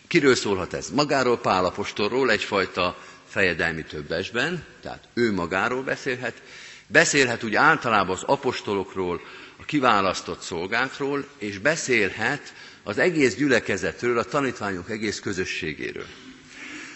Kiről 0.08 0.36
szólhat 0.36 0.74
ez? 0.74 0.90
Magáról 0.90 1.38
Pálapostolról 1.40 2.32
egyfajta 2.32 2.98
fejedelmi 3.28 3.84
többesben, 3.84 4.64
tehát 4.82 5.08
ő 5.14 5.34
magáról 5.34 5.84
beszélhet, 5.84 6.42
beszélhet 6.88 7.44
úgy 7.44 7.56
általában 7.56 8.16
az 8.16 8.24
apostolokról, 8.24 9.22
a 9.60 9.66
kiválasztott 9.66 10.42
szolgákról, 10.42 11.28
és 11.38 11.58
beszélhet 11.58 12.54
az 12.88 12.98
egész 12.98 13.36
gyülekezetről, 13.36 14.18
a 14.18 14.24
tanítványok 14.24 14.90
egész 14.90 15.20
közösségéről. 15.20 16.06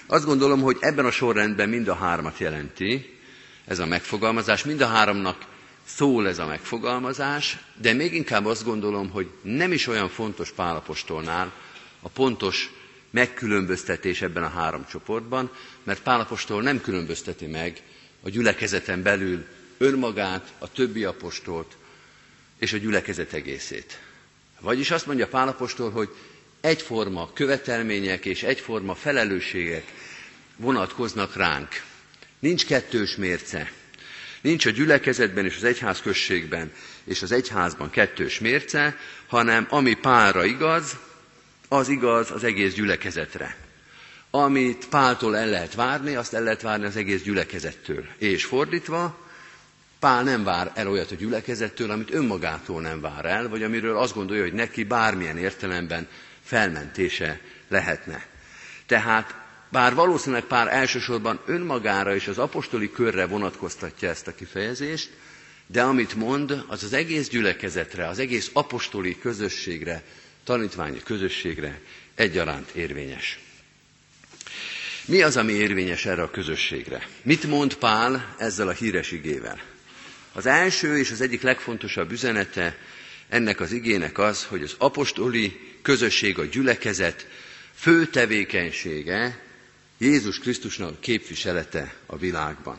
Azt 0.07 0.25
gondolom, 0.25 0.61
hogy 0.61 0.77
ebben 0.79 1.05
a 1.05 1.11
sorrendben 1.11 1.69
mind 1.69 1.87
a 1.87 1.95
hármat 1.95 2.37
jelenti 2.37 3.17
ez 3.65 3.79
a 3.79 3.85
megfogalmazás, 3.85 4.63
mind 4.63 4.81
a 4.81 4.87
háromnak 4.87 5.45
szól 5.85 6.27
ez 6.27 6.39
a 6.39 6.45
megfogalmazás, 6.45 7.57
de 7.81 7.93
még 7.93 8.13
inkább 8.13 8.45
azt 8.45 8.63
gondolom, 8.63 9.09
hogy 9.09 9.29
nem 9.41 9.71
is 9.71 9.87
olyan 9.87 10.09
fontos 10.09 10.51
Pálapostolnál 10.51 11.51
a 12.01 12.09
pontos 12.09 12.69
megkülönböztetés 13.09 14.21
ebben 14.21 14.43
a 14.43 14.49
három 14.49 14.85
csoportban, 14.89 15.51
mert 15.83 16.01
Pálapostól 16.01 16.61
nem 16.61 16.81
különbözteti 16.81 17.45
meg 17.45 17.81
a 18.21 18.29
gyülekezeten 18.29 19.01
belül 19.03 19.45
önmagát, 19.77 20.53
a 20.59 20.71
többi 20.71 21.03
apostolt 21.03 21.77
és 22.59 22.73
a 22.73 22.77
gyülekezet 22.77 23.33
egészét. 23.33 23.99
Vagyis 24.61 24.91
azt 24.91 25.05
mondja 25.05 25.27
Pálapostól, 25.27 25.91
hogy 25.91 26.09
egyforma 26.61 27.29
követelmények 27.33 28.25
és 28.25 28.43
egyforma 28.43 28.95
felelősségek 28.95 29.83
vonatkoznak 30.57 31.35
ránk. 31.35 31.81
Nincs 32.39 32.65
kettős 32.65 33.15
mérce. 33.15 33.71
Nincs 34.41 34.65
a 34.65 34.69
gyülekezetben 34.69 35.45
és 35.45 35.55
az 35.55 35.63
egyházközségben 35.63 36.71
és 37.03 37.21
az 37.21 37.31
egyházban 37.31 37.89
kettős 37.89 38.39
mérce, 38.39 38.97
hanem 39.27 39.67
ami 39.69 39.93
Pálra 39.93 40.45
igaz, 40.45 40.97
az 41.67 41.89
igaz 41.89 42.31
az 42.31 42.43
egész 42.43 42.73
gyülekezetre. 42.73 43.55
Amit 44.31 44.87
Páltól 44.89 45.37
el 45.37 45.47
lehet 45.47 45.75
várni, 45.75 46.15
azt 46.15 46.33
el 46.33 46.43
lehet 46.43 46.61
várni 46.61 46.85
az 46.85 46.95
egész 46.95 47.21
gyülekezettől. 47.21 48.05
És 48.17 48.45
fordítva, 48.45 49.20
Pál 50.01 50.23
nem 50.23 50.43
vár 50.43 50.71
el 50.75 50.87
olyat 50.89 51.11
a 51.11 51.15
gyülekezettől, 51.15 51.91
amit 51.91 52.13
önmagától 52.13 52.81
nem 52.81 53.01
vár 53.01 53.25
el, 53.25 53.49
vagy 53.49 53.63
amiről 53.63 53.97
azt 53.97 54.13
gondolja, 54.13 54.43
hogy 54.43 54.53
neki 54.53 54.83
bármilyen 54.83 55.37
értelemben 55.37 56.07
felmentése 56.43 57.39
lehetne. 57.67 58.25
Tehát 58.85 59.35
bár 59.69 59.93
valószínűleg 59.93 60.43
Pál 60.43 60.69
elsősorban 60.69 61.39
önmagára 61.45 62.15
és 62.15 62.27
az 62.27 62.37
apostoli 62.37 62.91
körre 62.91 63.25
vonatkoztatja 63.25 64.09
ezt 64.09 64.27
a 64.27 64.35
kifejezést, 64.35 65.09
de 65.67 65.81
amit 65.83 66.15
mond, 66.15 66.63
az 66.67 66.83
az 66.83 66.93
egész 66.93 67.29
gyülekezetre, 67.29 68.07
az 68.07 68.19
egész 68.19 68.49
apostoli 68.53 69.19
közösségre, 69.19 70.03
tanítványi 70.43 71.01
közösségre 71.03 71.79
egyaránt 72.15 72.69
érvényes. 72.69 73.39
Mi 75.05 75.21
az, 75.21 75.37
ami 75.37 75.53
érvényes 75.53 76.05
erre 76.05 76.21
a 76.21 76.31
közösségre? 76.31 77.07
Mit 77.23 77.43
mond 77.47 77.73
Pál 77.75 78.35
ezzel 78.37 78.67
a 78.67 78.71
híres 78.71 79.11
igével? 79.11 79.70
Az 80.33 80.45
első 80.45 80.97
és 80.97 81.11
az 81.11 81.21
egyik 81.21 81.41
legfontosabb 81.41 82.11
üzenete 82.11 82.77
ennek 83.29 83.59
az 83.59 83.71
igének 83.71 84.17
az, 84.17 84.45
hogy 84.45 84.63
az 84.63 84.75
apostoli 84.77 85.59
közösség, 85.81 86.39
a 86.39 86.45
gyülekezet 86.45 87.27
fő 87.75 88.05
tevékenysége 88.05 89.39
Jézus 89.97 90.39
Krisztusnak 90.39 90.99
képviselete 90.99 91.93
a 92.05 92.17
világban. 92.17 92.77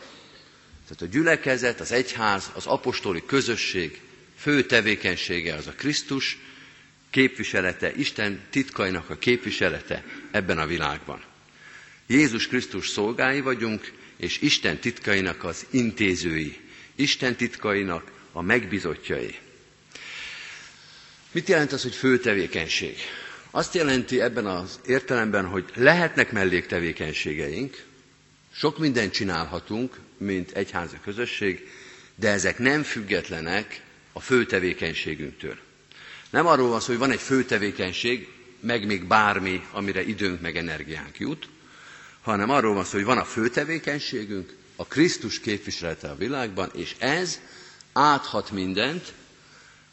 Tehát 0.88 1.02
a 1.02 1.16
gyülekezet, 1.16 1.80
az 1.80 1.92
egyház, 1.92 2.50
az 2.54 2.66
apostoli 2.66 3.22
közösség 3.26 4.00
fő 4.38 4.64
tevékenysége 4.64 5.54
az 5.54 5.66
a 5.66 5.72
Krisztus 5.72 6.38
képviselete, 7.10 7.94
Isten 7.94 8.40
titkainak 8.50 9.10
a 9.10 9.18
képviselete 9.18 10.04
ebben 10.30 10.58
a 10.58 10.66
világban. 10.66 11.22
Jézus 12.06 12.46
Krisztus 12.46 12.88
szolgái 12.88 13.40
vagyunk, 13.40 13.92
és 14.16 14.40
Isten 14.40 14.78
titkainak 14.78 15.44
az 15.44 15.66
intézői, 15.70 16.58
Isten 17.02 17.36
titkainak 17.36 18.10
a 18.32 18.42
megbizotjai. 18.42 19.38
Mit 21.32 21.48
jelent 21.48 21.72
az, 21.72 21.82
hogy 21.82 21.94
fő 21.94 22.18
tevékenység? 22.18 22.96
Azt 23.50 23.74
jelenti 23.74 24.20
ebben 24.20 24.46
az 24.46 24.80
értelemben, 24.86 25.46
hogy 25.46 25.64
lehetnek 25.74 26.32
melléktevékenységeink, 26.32 27.84
sok 28.54 28.78
mindent 28.78 29.12
csinálhatunk, 29.12 29.96
mint 30.16 30.50
egyházi 30.50 30.96
közösség, 31.04 31.68
de 32.14 32.28
ezek 32.30 32.58
nem 32.58 32.82
függetlenek 32.82 33.82
a 34.12 34.20
fő 34.20 34.46
tevékenységünktől. 34.46 35.56
Nem 36.30 36.46
arról 36.46 36.68
van 36.68 36.80
szó, 36.80 36.86
hogy 36.86 36.98
van 36.98 37.10
egy 37.10 37.20
fő 37.20 37.44
tevékenység, 37.44 38.28
meg 38.60 38.86
még 38.86 39.04
bármi, 39.04 39.66
amire 39.72 40.02
időnk 40.02 40.40
meg 40.40 40.56
energiánk 40.56 41.18
jut, 41.18 41.48
hanem 42.20 42.50
arról 42.50 42.74
van 42.74 42.84
szó, 42.84 42.90
hogy 42.96 43.04
van 43.04 43.18
a 43.18 43.24
fő 43.24 43.48
tevékenységünk, 43.48 44.52
a 44.82 44.86
Krisztus 44.86 45.40
képviselete 45.40 46.08
a 46.08 46.16
világban, 46.16 46.70
és 46.74 46.94
ez 46.98 47.40
áthat 47.92 48.50
mindent, 48.50 49.12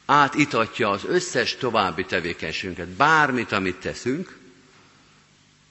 átitatja 0.06 0.90
az 0.90 1.02
összes 1.08 1.56
további 1.56 2.06
tevékenységünket. 2.06 2.88
Bármit, 2.88 3.52
amit 3.52 3.76
teszünk, 3.76 4.38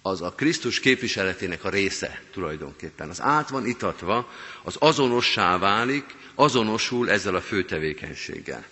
az 0.02 0.22
a 0.22 0.30
Krisztus 0.32 0.80
képviseletének 0.80 1.64
a 1.64 1.68
része 1.68 2.22
tulajdonképpen. 2.32 3.08
Az 3.08 3.20
át 3.20 3.48
van 3.48 3.66
itatva, 3.66 4.30
az 4.62 4.76
azonossá 4.78 5.58
válik, 5.58 6.04
azonosul 6.34 7.10
ezzel 7.10 7.34
a 7.34 7.40
fő 7.40 7.64
tevékenységgel. 7.64 8.64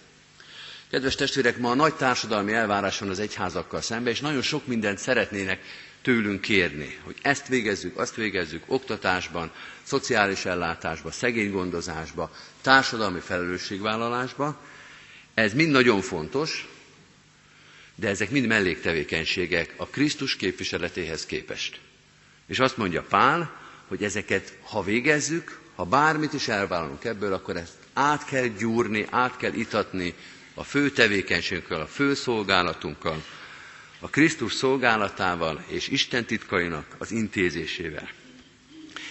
Kedves 0.90 1.14
testvérek, 1.14 1.58
ma 1.58 1.70
a 1.70 1.74
nagy 1.74 1.94
társadalmi 1.94 2.52
elvárás 2.52 2.98
van 2.98 3.08
az 3.08 3.18
egyházakkal 3.18 3.80
szemben, 3.80 4.12
és 4.12 4.20
nagyon 4.20 4.42
sok 4.42 4.66
mindent 4.66 4.98
szeretnének 4.98 5.60
tőlünk 6.06 6.40
kérni, 6.40 6.98
hogy 7.02 7.16
ezt 7.22 7.48
végezzük, 7.48 7.98
azt 7.98 8.14
végezzük 8.14 8.62
oktatásban, 8.66 9.50
szociális 9.82 10.44
ellátásban, 10.44 11.12
szegénygondozásban, 11.12 12.30
társadalmi 12.60 13.20
felelősségvállalásban. 13.20 14.56
Ez 15.34 15.52
mind 15.54 15.70
nagyon 15.70 16.00
fontos, 16.00 16.68
de 17.94 18.08
ezek 18.08 18.30
mind 18.30 18.46
melléktevékenységek 18.46 19.74
a 19.76 19.86
Krisztus 19.86 20.36
képviseletéhez 20.36 21.26
képest. 21.26 21.80
És 22.46 22.58
azt 22.58 22.76
mondja 22.76 23.02
Pál, 23.02 23.56
hogy 23.88 24.02
ezeket, 24.04 24.58
ha 24.62 24.82
végezzük, 24.82 25.58
ha 25.74 25.84
bármit 25.84 26.32
is 26.32 26.48
elvállalunk 26.48 27.04
ebből, 27.04 27.32
akkor 27.32 27.56
ezt 27.56 27.74
át 27.92 28.24
kell 28.24 28.46
gyúrni, 28.46 29.06
át 29.10 29.36
kell 29.36 29.52
itatni 29.52 30.14
a 30.54 30.64
fő 30.64 30.90
tevékenységünkkel, 30.90 31.80
a 31.80 31.86
fő 31.86 32.14
szolgálatunkkal, 32.14 33.22
a 34.00 34.08
Krisztus 34.10 34.52
szolgálatával 34.52 35.64
és 35.68 35.88
Isten 35.88 36.24
titkainak 36.24 36.86
az 36.98 37.10
intézésével. 37.10 38.08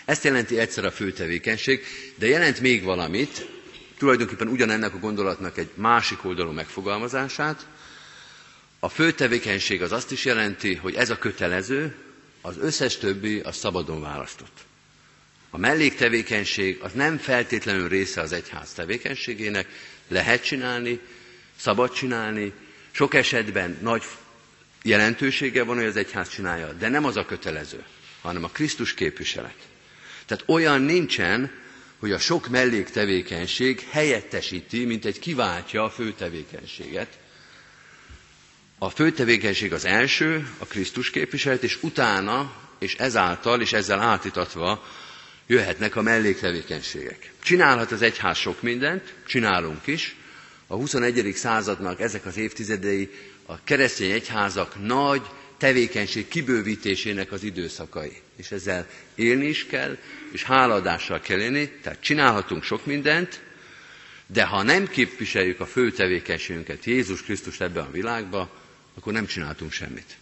Ezt 0.06 0.24
jelenti 0.24 0.58
egyszer 0.60 0.86
a 0.86 0.91
fő 0.91 1.12
tevékenység, 1.12 1.84
de 2.15 2.28
jelent 2.28 2.60
még 2.60 2.84
valamit, 2.84 3.45
tulajdonképpen 3.98 4.48
ugyanennek 4.48 4.93
a 4.93 5.00
gondolatnak 5.00 5.58
egy 5.58 5.69
másik 5.74 6.26
oldalú 6.26 6.52
megfogalmazását. 6.52 7.67
A 8.80 8.89
fő 8.89 9.12
tevékenység 9.12 9.82
az 9.82 9.91
azt 9.91 10.12
is 10.12 10.26
jelenti, 10.26 10.76
hogy 10.76 10.95
ez 10.95 11.10
a 11.10 11.17
kötelező, 11.17 11.95
az 12.41 12.58
összes 12.58 12.98
többi 12.98 13.39
a 13.39 13.52
szabadon 13.52 14.02
választott. 14.02 14.58
A 15.50 15.58
melléktevékenység 15.58 16.80
az 16.82 16.91
nem 16.91 17.17
feltétlenül 17.17 17.88
része 17.88 18.21
az 18.21 18.32
egyház 18.32 18.74
tevékenységének, 18.74 19.67
lehet 20.08 20.43
csinálni, 20.43 21.00
szabad 21.56 21.91
csinálni, 21.93 22.54
sok 22.91 23.13
esetben 23.13 23.78
nagy 23.82 24.04
jelentősége 24.86 25.63
van, 25.63 25.76
hogy 25.76 25.86
az 25.86 25.95
egyház 25.95 26.30
csinálja, 26.30 26.74
de 26.74 26.89
nem 26.89 27.06
az 27.06 27.17
a 27.17 27.26
kötelező, 27.26 27.84
hanem 28.21 28.43
a 28.43 28.48
Krisztus 28.50 28.93
képviselet. 28.93 29.56
Tehát 30.26 30.43
olyan 30.48 30.82
nincsen, 30.82 31.52
hogy 32.00 32.12
a 32.12 32.19
sok 32.19 32.48
melléktevékenység 32.48 33.88
helyettesíti, 33.89 34.86
mint 34.86 35.06
egy 35.06 35.19
kiváltja 35.19 35.84
a 35.84 35.89
főtevékenységet. 35.89 37.17
A 38.78 38.89
főtevékenység 38.89 39.74
az 39.74 39.86
első, 39.86 40.48
a 40.58 40.65
Krisztus 40.65 41.10
képviselet, 41.10 41.63
és 41.63 41.78
utána, 41.84 42.54
és 42.80 42.95
ezáltal, 42.95 43.62
és 43.62 43.74
ezzel 43.74 44.00
átitatva 44.02 44.84
jöhetnek 45.48 45.95
a 45.95 46.02
melléktevékenységek. 46.02 47.32
Csinálhat 47.43 47.91
az 47.91 48.02
egyház 48.02 48.38
sok 48.38 48.62
mindent, 48.62 49.13
csinálunk 49.28 49.88
is. 49.88 50.15
A 50.67 50.76
21. 50.76 51.34
századnak 51.36 52.00
ezek 52.02 52.26
az 52.26 52.38
évtizedei 52.38 53.10
a 53.45 53.63
keresztény 53.63 54.12
egyházak 54.12 54.86
nagy 54.86 55.21
tevékenység 55.58 56.27
kibővítésének 56.27 57.31
az 57.31 57.43
időszakai. 57.43 58.21
És 58.36 58.51
ezzel 58.51 58.88
élni 59.15 59.45
is 59.45 59.65
kell, 59.65 59.97
és 60.31 60.43
háladással 60.43 61.19
kell 61.19 61.39
élni, 61.39 61.69
tehát 61.81 62.01
csinálhatunk 62.01 62.63
sok 62.63 62.86
mindent, 62.86 63.41
de 64.27 64.45
ha 64.45 64.62
nem 64.63 64.88
képviseljük 64.88 65.60
a 65.60 65.65
fő 65.65 65.91
tevékenységünket, 65.91 66.86
Jézus 66.86 67.23
Krisztus 67.23 67.60
ebben 67.60 67.84
a 67.86 67.91
világban, 67.91 68.49
akkor 68.97 69.13
nem 69.13 69.25
csináltunk 69.25 69.71
semmit. 69.71 70.17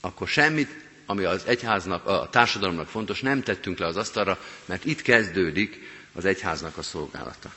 Akkor 0.00 0.28
semmit, 0.28 0.70
ami 1.06 1.24
az 1.24 1.42
egyháznak, 1.46 2.06
a 2.06 2.28
társadalomnak 2.30 2.88
fontos, 2.88 3.20
nem 3.20 3.42
tettünk 3.42 3.78
le 3.78 3.86
az 3.86 3.96
asztalra, 3.96 4.40
mert 4.64 4.84
itt 4.84 5.02
kezdődik 5.02 5.80
az 6.12 6.24
egyháznak 6.24 6.76
a 6.76 6.82
szolgálata. 6.82 7.54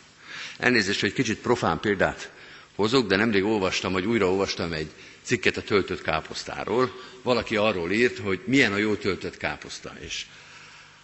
Elnézést, 0.57 0.99
hogy 0.99 1.13
kicsit 1.13 1.37
profán 1.37 1.79
példát 1.79 2.31
hozok, 2.79 3.07
de 3.07 3.15
nemrég 3.15 3.43
olvastam, 3.43 3.93
hogy 3.93 4.05
újra 4.05 4.29
olvastam 4.31 4.73
egy 4.73 4.89
cikket 5.23 5.57
a 5.57 5.61
töltött 5.61 6.01
káposztáról. 6.01 6.91
Valaki 7.23 7.55
arról 7.55 7.91
írt, 7.91 8.17
hogy 8.17 8.39
milyen 8.45 8.73
a 8.73 8.77
jó 8.77 8.95
töltött 8.95 9.37
káposzta, 9.37 9.93
és 9.99 10.25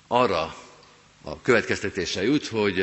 arra 0.08 0.56
a 1.22 1.42
következtetésre 1.42 2.24
jut, 2.24 2.48
hogy 2.48 2.82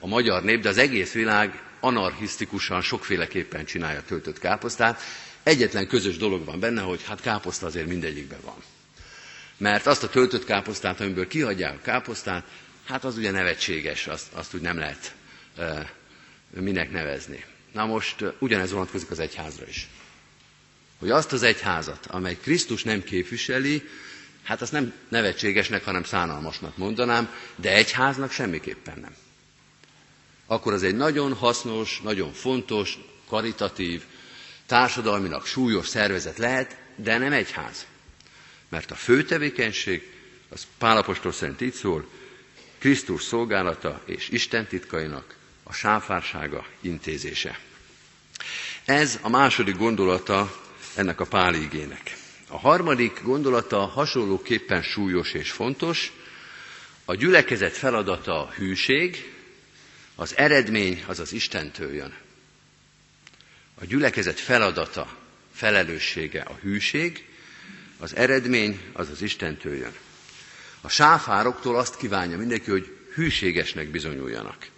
a 0.00 0.06
magyar 0.06 0.42
nép, 0.42 0.60
de 0.62 0.68
az 0.68 0.78
egész 0.78 1.12
világ 1.12 1.62
anarchisztikusan, 1.80 2.80
sokféleképpen 2.80 3.64
csinálja 3.64 3.98
a 3.98 4.04
töltött 4.06 4.38
káposztát. 4.38 5.00
Egyetlen 5.42 5.86
közös 5.86 6.16
dolog 6.16 6.44
van 6.44 6.60
benne, 6.60 6.80
hogy 6.80 7.04
hát 7.04 7.20
káposzta 7.20 7.66
azért 7.66 7.86
mindegyikben 7.86 8.38
van. 8.44 8.56
Mert 9.56 9.86
azt 9.86 10.02
a 10.02 10.08
töltött 10.08 10.44
káposztát, 10.44 11.00
amiből 11.00 11.26
kihagyják 11.26 11.74
a 11.74 11.82
káposztát, 11.82 12.44
hát 12.84 13.04
az 13.04 13.16
ugye 13.16 13.30
nevetséges, 13.30 14.06
azt, 14.06 14.32
azt 14.32 14.54
úgy 14.54 14.60
nem 14.60 14.78
lehet 14.78 15.14
e, 15.58 15.92
minek 16.50 16.90
nevezni. 16.90 17.44
Na 17.72 17.86
most 17.86 18.24
ugyanez 18.38 18.70
vonatkozik 18.70 19.10
az 19.10 19.18
egyházra 19.18 19.66
is. 19.68 19.88
Hogy 20.98 21.10
azt 21.10 21.32
az 21.32 21.42
egyházat, 21.42 22.06
amely 22.06 22.36
Krisztus 22.36 22.82
nem 22.82 23.02
képviseli, 23.02 23.88
hát 24.42 24.60
azt 24.60 24.72
nem 24.72 24.92
nevetségesnek, 25.08 25.84
hanem 25.84 26.04
szánalmasnak 26.04 26.76
mondanám, 26.76 27.30
de 27.56 27.72
egyháznak 27.72 28.30
semmiképpen 28.30 28.98
nem. 28.98 29.14
Akkor 30.46 30.72
az 30.72 30.82
egy 30.82 30.96
nagyon 30.96 31.32
hasznos, 31.34 32.00
nagyon 32.02 32.32
fontos, 32.32 32.98
karitatív, 33.28 34.02
társadalminak 34.66 35.46
súlyos 35.46 35.88
szervezet 35.88 36.38
lehet, 36.38 36.76
de 36.96 37.18
nem 37.18 37.32
egyház. 37.32 37.86
Mert 38.68 38.90
a 38.90 38.94
fő 38.94 39.24
tevékenység, 39.24 40.12
az 40.48 40.66
Pálapostól 40.78 41.32
szerint 41.32 41.60
így 41.60 41.72
szól, 41.74 42.08
Krisztus 42.78 43.22
szolgálata 43.22 44.02
és 44.04 44.28
Isten 44.28 44.66
titkainak 44.66 45.36
a 45.72 45.74
sáfársága 45.74 46.66
intézése. 46.80 47.58
Ez 48.84 49.18
a 49.22 49.28
második 49.28 49.76
gondolata 49.76 50.60
ennek 50.94 51.20
a 51.20 51.24
páligének. 51.26 52.16
A 52.48 52.58
harmadik 52.58 53.20
gondolata 53.22 53.78
hasonlóképpen 53.86 54.82
súlyos 54.82 55.32
és 55.32 55.50
fontos. 55.50 56.12
A 57.04 57.14
gyülekezet 57.14 57.76
feladata 57.76 58.46
a 58.46 58.50
hűség, 58.50 59.32
az 60.14 60.36
eredmény 60.36 61.04
az 61.06 61.18
az 61.20 61.32
Istentől 61.32 61.94
jön. 61.94 62.14
A 63.74 63.84
gyülekezet 63.84 64.40
feladata, 64.40 65.16
felelőssége 65.54 66.40
a 66.42 66.58
hűség, 66.62 67.24
az 67.98 68.16
eredmény 68.16 68.80
az 68.92 69.08
az 69.10 69.22
Istentől 69.22 69.76
jön. 69.76 69.94
A 70.80 70.88
sáfároktól 70.88 71.76
azt 71.76 71.96
kívánja 71.96 72.36
mindenki, 72.36 72.70
hogy 72.70 72.96
hűségesnek 73.14 73.88
bizonyuljanak. 73.88 74.70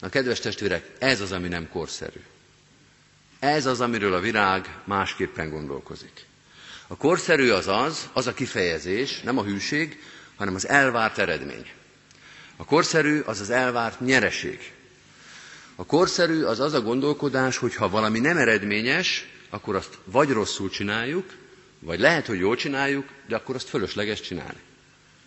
Na, 0.00 0.08
kedves 0.08 0.40
testvérek, 0.40 0.90
ez 0.98 1.20
az, 1.20 1.32
ami 1.32 1.48
nem 1.48 1.68
korszerű. 1.68 2.20
Ez 3.38 3.66
az, 3.66 3.80
amiről 3.80 4.14
a 4.14 4.20
virág 4.20 4.78
másképpen 4.84 5.50
gondolkozik. 5.50 6.26
A 6.86 6.96
korszerű 6.96 7.50
az 7.50 7.66
az, 7.68 8.08
az 8.12 8.26
a 8.26 8.34
kifejezés, 8.34 9.20
nem 9.20 9.38
a 9.38 9.42
hűség, 9.44 10.02
hanem 10.36 10.54
az 10.54 10.68
elvárt 10.68 11.18
eredmény. 11.18 11.70
A 12.56 12.64
korszerű 12.64 13.20
az 13.20 13.40
az 13.40 13.50
elvárt 13.50 14.00
nyereség. 14.00 14.72
A 15.74 15.84
korszerű 15.86 16.42
az 16.42 16.60
az 16.60 16.72
a 16.72 16.80
gondolkodás, 16.80 17.56
hogy 17.56 17.74
ha 17.74 17.88
valami 17.88 18.18
nem 18.18 18.36
eredményes, 18.36 19.28
akkor 19.50 19.76
azt 19.76 19.98
vagy 20.04 20.30
rosszul 20.30 20.70
csináljuk, 20.70 21.34
vagy 21.78 22.00
lehet, 22.00 22.26
hogy 22.26 22.38
jól 22.38 22.56
csináljuk, 22.56 23.08
de 23.26 23.36
akkor 23.36 23.54
azt 23.54 23.68
fölösleges 23.68 24.20
csinálni. 24.20 24.60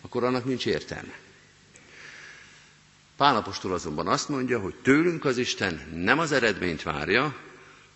Akkor 0.00 0.24
annak 0.24 0.44
nincs 0.44 0.66
értelme. 0.66 1.12
Pálapostól 3.16 3.72
azonban 3.72 4.06
azt 4.06 4.28
mondja, 4.28 4.60
hogy 4.60 4.74
tőlünk 4.74 5.24
az 5.24 5.38
Isten 5.38 5.88
nem 5.94 6.18
az 6.18 6.32
eredményt 6.32 6.82
várja, 6.82 7.36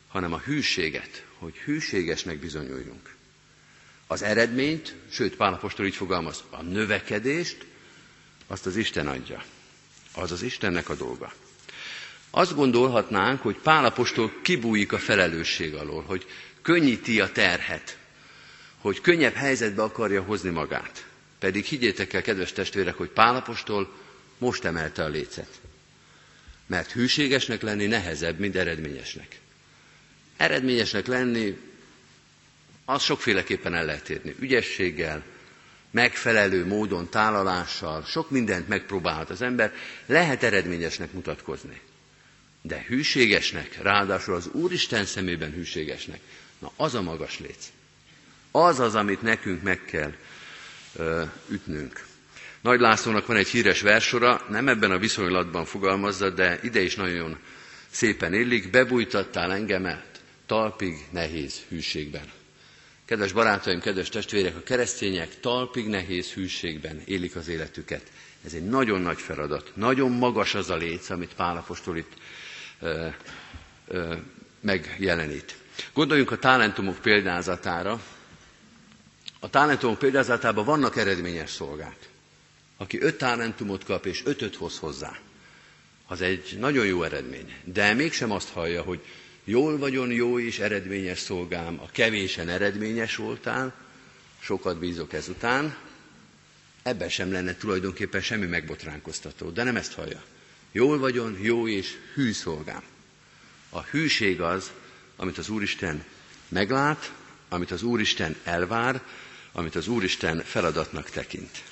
hanem 0.09 0.33
a 0.33 0.39
hűséget, 0.39 1.25
hogy 1.39 1.55
hűségesnek 1.57 2.39
bizonyuljunk. 2.39 3.15
Az 4.07 4.23
eredményt, 4.23 4.95
sőt 5.11 5.37
Pálapostól 5.37 5.87
így 5.87 5.95
fogalmaz, 5.97 6.45
a 6.51 6.63
növekedést, 6.63 7.67
azt 8.47 8.67
az 8.67 8.77
Isten 8.77 9.07
adja. 9.07 9.43
Az 10.15 10.33
az 10.33 10.43
Istennek 10.43 10.89
a 10.89 10.95
dolga. 10.95 11.33
Azt 12.31 12.55
gondolhatnánk, 12.55 13.43
hogy 13.43 13.57
Pálapostól 13.57 14.33
kibújik 14.43 14.93
a 14.93 14.99
felelősség 14.99 15.75
alól, 15.75 16.03
hogy 16.03 16.27
könnyíti 16.63 17.21
a 17.21 17.33
terhet, 17.33 17.99
hogy 18.79 19.01
könnyebb 19.01 19.35
helyzetbe 19.35 19.83
akarja 19.83 20.23
hozni 20.23 20.51
magát. 20.51 21.07
Pedig 21.39 21.65
higgyétek 21.65 22.13
el, 22.13 22.23
kedves 22.23 22.53
testvérek, 22.53 22.97
hogy 22.97 23.09
Pálapostól 23.09 23.93
most 24.39 24.65
emelte 24.65 25.05
a 25.05 25.09
lécet. 25.09 25.61
Mert 26.67 26.91
hűségesnek 26.93 27.63
lenni 27.63 27.87
nehezebb, 27.87 28.39
mint 28.39 28.57
eredményesnek. 28.57 29.41
Eredményesnek 30.37 31.07
lenni, 31.07 31.59
az 32.85 33.03
sokféleképpen 33.03 33.75
el 33.75 33.85
lehet 33.85 34.09
érni. 34.09 34.35
Ügyességgel, 34.39 35.23
megfelelő 35.91 36.67
módon, 36.67 37.09
tálalással, 37.11 38.05
sok 38.05 38.31
mindent 38.31 38.69
megpróbálhat 38.69 39.31
az 39.31 39.43
ember, 39.43 39.73
lehet 40.07 40.43
eredményesnek 40.43 41.13
mutatkozni. 41.13 41.81
De 42.63 42.85
hűségesnek, 42.89 43.83
ráadásul 43.83 44.35
az 44.35 44.47
Úristen 44.47 45.05
szemében 45.05 45.53
hűségesnek, 45.53 46.21
na 46.59 46.73
az 46.77 46.95
a 46.95 47.03
magas 47.03 47.39
léc. 47.39 47.67
Az 48.51 48.81
az, 48.81 48.95
amit 48.95 49.23
nekünk 49.23 49.63
meg 49.63 49.85
kell 49.85 50.13
ö, 50.97 51.23
ütnünk. 51.49 52.06
Nagy 52.67 52.81
Lászlónak 52.81 53.27
van 53.27 53.37
egy 53.37 53.49
híres 53.49 53.81
versora, 53.81 54.43
nem 54.49 54.69
ebben 54.69 54.91
a 54.91 54.99
viszonylatban 54.99 55.65
fogalmazza, 55.65 56.31
de 56.31 56.59
ide 56.63 56.81
is 56.81 56.95
nagyon 56.95 57.39
szépen 57.91 58.35
illik, 58.35 58.71
bebújtattál 58.71 59.53
engemet 59.53 60.21
talpig 60.47 60.97
nehéz 61.11 61.61
hűségben. 61.69 62.23
Kedves 63.05 63.33
barátaim, 63.33 63.81
kedves 63.81 64.09
testvérek, 64.09 64.57
a 64.57 64.63
keresztények 64.63 65.41
talpig 65.41 65.87
nehéz 65.89 66.33
hűségben 66.33 67.03
élik 67.05 67.37
az 67.37 67.49
életüket. 67.49 68.03
Ez 68.45 68.53
egy 68.53 68.65
nagyon 68.69 69.01
nagy 69.01 69.19
feladat, 69.21 69.73
nagyon 69.75 70.11
magas 70.11 70.55
az 70.55 70.71
a 70.71 70.77
léc, 70.77 71.11
amit 71.11 71.35
Pál 71.35 71.57
Apostol 71.57 71.97
itt 71.97 72.13
ö, 72.81 73.07
ö, 73.89 74.15
megjelenít. 74.61 75.57
Gondoljunk 75.93 76.31
a 76.31 76.39
talentumok 76.39 76.99
példázatára. 76.99 78.01
A 79.41 79.51
talentumok 79.51 79.99
példázatában 79.99 80.65
vannak 80.65 80.97
eredményes 80.97 81.51
szolgák. 81.51 81.97
Aki 82.77 83.01
öt 83.01 83.19
talentumot 83.19 83.85
kap 83.85 84.07
és 84.07 84.23
ötöt 84.25 84.57
hoz 84.57 84.79
hozzá, 84.79 85.19
az 86.07 86.21
egy 86.21 86.57
nagyon 86.59 86.87
jó 86.87 87.03
eredmény. 87.03 87.55
De 87.65 87.95
mégsem 87.95 88.31
azt 88.31 88.49
hallja, 88.49 88.83
hogy 88.83 89.01
jól 89.45 89.79
vagyon 89.79 90.13
jó 90.13 90.39
és 90.41 90.59
eredményes 90.59 91.19
szolgám, 91.19 91.81
a 91.81 91.91
kevésen 91.91 92.49
eredményes 92.49 93.17
voltál, 93.17 93.75
sokat 94.41 94.79
bízok 94.79 95.13
ezután, 95.13 95.77
ebben 96.83 97.09
sem 97.09 97.33
lenne 97.33 97.55
tulajdonképpen 97.55 98.21
semmi 98.21 98.47
megbotránkoztató, 98.47 99.51
de 99.51 99.63
nem 99.63 99.77
ezt 99.77 99.93
hallja. 99.93 100.23
Jól 100.73 100.99
vagyon, 100.99 101.39
jó 101.41 101.69
és 101.69 101.97
hű 102.15 102.33
szolgám. 102.33 102.83
A 103.71 103.83
hűség 103.83 104.41
az, 104.41 104.71
amit 105.17 105.39
az 105.39 105.49
Úristen 105.49 106.05
meglát, 106.49 107.13
amit 107.49 107.71
az 107.71 107.83
Úristen 107.83 108.37
elvár, 108.45 109.03
amit 109.53 109.75
az 109.75 109.89
Úristen 109.89 110.43
feladatnak 110.45 111.11
tekint. 111.11 111.63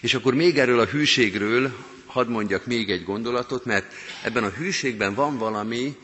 És 0.00 0.14
akkor 0.14 0.34
még 0.34 0.58
erről 0.58 0.80
a 0.80 0.86
hűségről 0.86 1.72
hadd 2.06 2.28
mondjak 2.28 2.66
még 2.66 2.90
egy 2.90 3.04
gondolatot, 3.04 3.64
mert 3.64 3.94
ebben 4.22 4.44
a 4.44 4.48
hűségben 4.50 5.14
van 5.14 5.38
valami, 5.38 5.96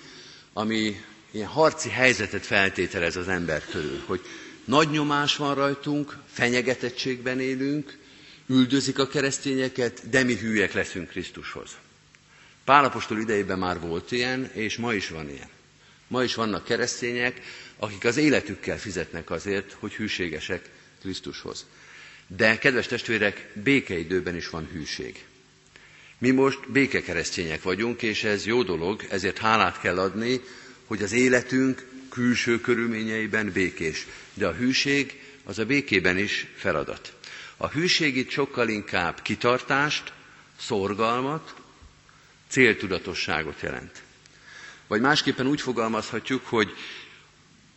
ami 0.52 1.00
ilyen 1.30 1.48
harci 1.48 1.88
helyzetet 1.88 2.46
feltételez 2.46 3.16
az 3.16 3.28
ember 3.28 3.64
körül, 3.70 4.02
hogy 4.06 4.20
nagy 4.64 4.90
nyomás 4.90 5.36
van 5.36 5.54
rajtunk, 5.54 6.16
fenyegetettségben 6.32 7.40
élünk, 7.40 7.98
üldözik 8.46 8.98
a 8.98 9.06
keresztényeket, 9.06 10.08
de 10.10 10.22
mi 10.22 10.36
hűek 10.36 10.72
leszünk 10.72 11.08
Krisztushoz. 11.08 11.70
Pálapostól 12.64 13.18
idejében 13.20 13.58
már 13.58 13.80
volt 13.80 14.12
ilyen, 14.12 14.50
és 14.52 14.76
ma 14.76 14.94
is 14.94 15.08
van 15.08 15.28
ilyen. 15.30 15.48
Ma 16.08 16.22
is 16.22 16.34
vannak 16.34 16.64
keresztények, 16.64 17.40
akik 17.78 18.04
az 18.04 18.16
életükkel 18.16 18.78
fizetnek 18.78 19.30
azért, 19.30 19.76
hogy 19.78 19.92
hűségesek 19.92 20.70
Krisztushoz. 21.00 21.66
De, 22.26 22.58
kedves 22.58 22.86
testvérek, 22.86 23.50
békeidőben 23.62 24.36
is 24.36 24.48
van 24.48 24.68
hűség. 24.72 25.24
Mi 26.18 26.30
most 26.30 26.70
békekeresztények 26.70 27.62
vagyunk, 27.62 28.02
és 28.02 28.24
ez 28.24 28.46
jó 28.46 28.62
dolog, 28.62 29.06
ezért 29.10 29.38
hálát 29.38 29.80
kell 29.80 29.98
adni, 29.98 30.40
hogy 30.86 31.02
az 31.02 31.12
életünk 31.12 31.86
külső 32.08 32.60
körülményeiben 32.60 33.52
békés. 33.52 34.06
De 34.34 34.46
a 34.46 34.52
hűség 34.52 35.20
az 35.44 35.58
a 35.58 35.64
békében 35.64 36.18
is 36.18 36.46
feladat. 36.56 37.14
A 37.56 37.68
hűség 37.68 38.16
itt 38.16 38.30
sokkal 38.30 38.68
inkább 38.68 39.22
kitartást, 39.22 40.12
szorgalmat, 40.60 41.54
céltudatosságot 42.48 43.60
jelent. 43.60 44.02
Vagy 44.86 45.00
másképpen 45.00 45.46
úgy 45.46 45.60
fogalmazhatjuk, 45.60 46.46
hogy 46.46 46.74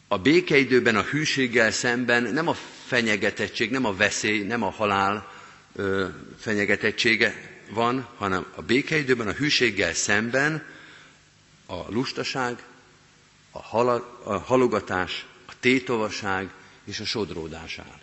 a 0.08 0.18
békeidőben 0.18 0.96
a 0.96 1.02
hűséggel 1.02 1.72
szemben 1.72 2.24
nem 2.24 2.48
a 2.48 2.58
fenyegetettség, 2.88 3.71
nem 3.71 3.86
a 3.86 3.93
veszély, 3.95 4.43
nem 4.43 4.63
a 4.63 4.69
halál 4.69 5.32
ö, 5.76 6.08
fenyegetettsége 6.39 7.36
van, 7.69 8.08
hanem 8.17 8.45
a 8.56 8.62
békeidőben 8.62 9.28
a 9.28 9.32
hűséggel 9.32 9.93
szemben 9.93 10.65
a 11.65 11.91
lustaság, 11.91 12.63
a, 13.52 13.62
hala, 13.62 14.19
a 14.23 14.38
halogatás, 14.38 15.26
a 15.45 15.52
tétovaság 15.60 16.50
és 16.84 17.00
a 17.00 17.06
sodródás 17.06 17.78
áll. 17.80 18.00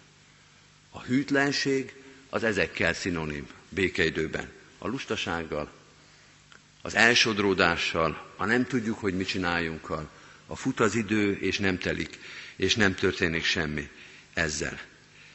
A 0.90 1.00
hűtlenség 1.02 1.94
az 2.30 2.44
ezekkel 2.44 2.92
szinonim 2.94 3.46
békeidőben. 3.68 4.48
A 4.78 4.88
lustasággal, 4.88 5.70
az 6.82 6.94
elsodródással, 6.94 8.32
a 8.36 8.44
nem 8.44 8.66
tudjuk, 8.66 8.98
hogy 8.98 9.14
mit 9.16 9.26
csináljunkkal, 9.28 10.10
a 10.46 10.56
fut 10.56 10.80
az 10.80 10.94
idő, 10.94 11.36
és 11.36 11.58
nem 11.58 11.78
telik, 11.78 12.18
és 12.56 12.74
nem 12.74 12.94
történik 12.94 13.44
semmi 13.44 13.88
ezzel. 14.34 14.80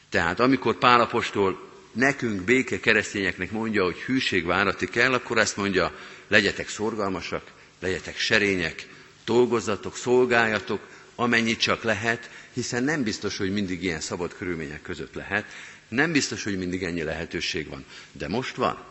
Tehát 0.09 0.39
amikor 0.39 0.77
Pálapostól 0.77 1.67
nekünk, 1.91 2.41
béke 2.41 2.79
keresztényeknek 2.79 3.51
mondja, 3.51 3.83
hogy 3.83 3.97
hűség 3.97 4.45
várati 4.45 4.87
kell, 4.87 5.13
akkor 5.13 5.37
ezt 5.37 5.57
mondja, 5.57 5.95
legyetek 6.27 6.69
szorgalmasak, 6.69 7.51
legyetek 7.79 8.17
serények, 8.17 8.87
dolgozzatok, 9.25 9.95
szolgáljatok, 9.97 10.87
amennyit 11.15 11.59
csak 11.59 11.83
lehet, 11.83 12.29
hiszen 12.53 12.83
nem 12.83 13.03
biztos, 13.03 13.37
hogy 13.37 13.51
mindig 13.51 13.83
ilyen 13.83 13.99
szabad 13.99 14.33
körülmények 14.37 14.81
között 14.81 15.13
lehet, 15.13 15.45
nem 15.87 16.11
biztos, 16.11 16.43
hogy 16.43 16.57
mindig 16.57 16.83
ennyi 16.83 17.03
lehetőség 17.03 17.67
van. 17.67 17.85
De 18.11 18.27
most 18.27 18.55
van, 18.55 18.83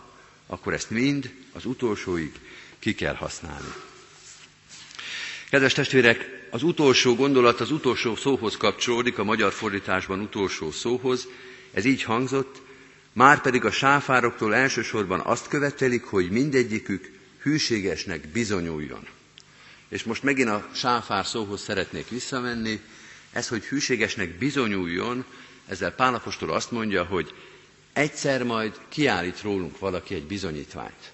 akkor 0.47 0.73
ezt 0.73 0.91
mind 0.91 1.31
az 1.53 1.65
utolsóig 1.65 2.33
ki 2.79 2.95
kell 2.95 3.15
használni. 3.15 3.73
Kedves 5.51 5.73
testvérek, 5.73 6.38
az 6.51 6.63
utolsó 6.63 7.15
gondolat 7.15 7.61
az 7.61 7.71
utolsó 7.71 8.17
szóhoz 8.17 8.57
kapcsolódik, 8.57 9.19
a 9.19 9.25
magyar 9.25 9.53
fordításban 9.53 10.21
utolsó 10.21 10.71
szóhoz. 10.71 11.29
Ez 11.73 11.85
így 11.85 12.03
hangzott, 12.03 12.63
már 13.13 13.41
pedig 13.41 13.65
a 13.65 13.71
sáfároktól 13.71 14.55
elsősorban 14.55 15.21
azt 15.21 15.49
követelik, 15.49 16.05
hogy 16.05 16.31
mindegyikük 16.31 17.11
hűségesnek 17.43 18.29
bizonyuljon. 18.29 19.07
És 19.89 20.05
most 20.05 20.23
megint 20.23 20.49
a 20.49 20.69
sáfár 20.75 21.27
szóhoz 21.27 21.61
szeretnék 21.63 22.09
visszamenni, 22.09 22.81
ez, 23.33 23.49
hogy 23.49 23.65
hűségesnek 23.65 24.39
bizonyuljon, 24.39 25.25
ezzel 25.67 25.93
Pálapostól 25.93 26.51
azt 26.51 26.71
mondja, 26.71 27.05
hogy 27.05 27.35
egyszer 27.93 28.43
majd 28.43 28.79
kiállít 28.89 29.43
rólunk 29.43 29.79
valaki 29.79 30.15
egy 30.15 30.27
bizonyítványt. 30.27 31.13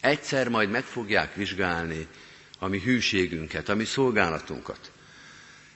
Egyszer 0.00 0.48
majd 0.48 0.70
meg 0.70 0.84
fogják 0.84 1.34
vizsgálni 1.34 2.06
a 2.62 2.68
mi 2.68 2.80
hűségünket, 2.80 3.68
a 3.68 3.74
mi 3.74 3.84
szolgálatunkat. 3.84 4.90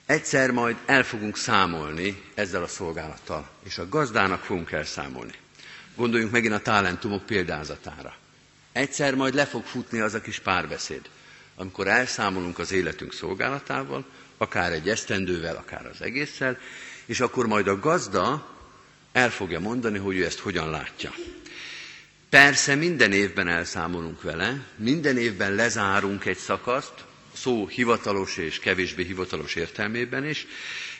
Egyszer 0.05 0.51
majd 0.51 0.75
el 0.85 1.03
fogunk 1.03 1.37
számolni 1.37 2.21
ezzel 2.33 2.63
a 2.63 2.67
szolgálattal, 2.67 3.49
és 3.63 3.77
a 3.77 3.89
gazdának 3.89 4.43
fogunk 4.43 4.71
elszámolni. 4.71 5.33
Gondoljunk 5.95 6.31
megint 6.31 6.53
a 6.53 6.59
talentumok 6.61 7.25
példázatára. 7.25 8.15
Egyszer 8.71 9.15
majd 9.15 9.33
le 9.33 9.45
fog 9.45 9.63
futni 9.63 9.99
az 9.99 10.13
a 10.13 10.21
kis 10.21 10.39
párbeszéd, 10.39 11.09
amikor 11.55 11.87
elszámolunk 11.87 12.59
az 12.59 12.71
életünk 12.71 13.13
szolgálatával, 13.13 14.05
akár 14.37 14.71
egy 14.71 14.89
esztendővel, 14.89 15.55
akár 15.55 15.85
az 15.85 16.01
egésszel, 16.01 16.57
és 17.05 17.19
akkor 17.19 17.47
majd 17.47 17.67
a 17.67 17.79
gazda 17.79 18.55
el 19.11 19.29
fogja 19.29 19.59
mondani, 19.59 19.97
hogy 19.97 20.17
ő 20.17 20.25
ezt 20.25 20.39
hogyan 20.39 20.69
látja. 20.69 21.13
Persze 22.35 22.75
minden 22.75 23.11
évben 23.11 23.47
elszámolunk 23.47 24.21
vele, 24.21 24.65
minden 24.75 25.17
évben 25.17 25.53
lezárunk 25.53 26.25
egy 26.25 26.37
szakaszt, 26.37 26.93
szó 27.33 27.67
hivatalos 27.67 28.37
és 28.37 28.59
kevésbé 28.59 29.03
hivatalos 29.03 29.55
értelmében 29.55 30.25
is, 30.25 30.47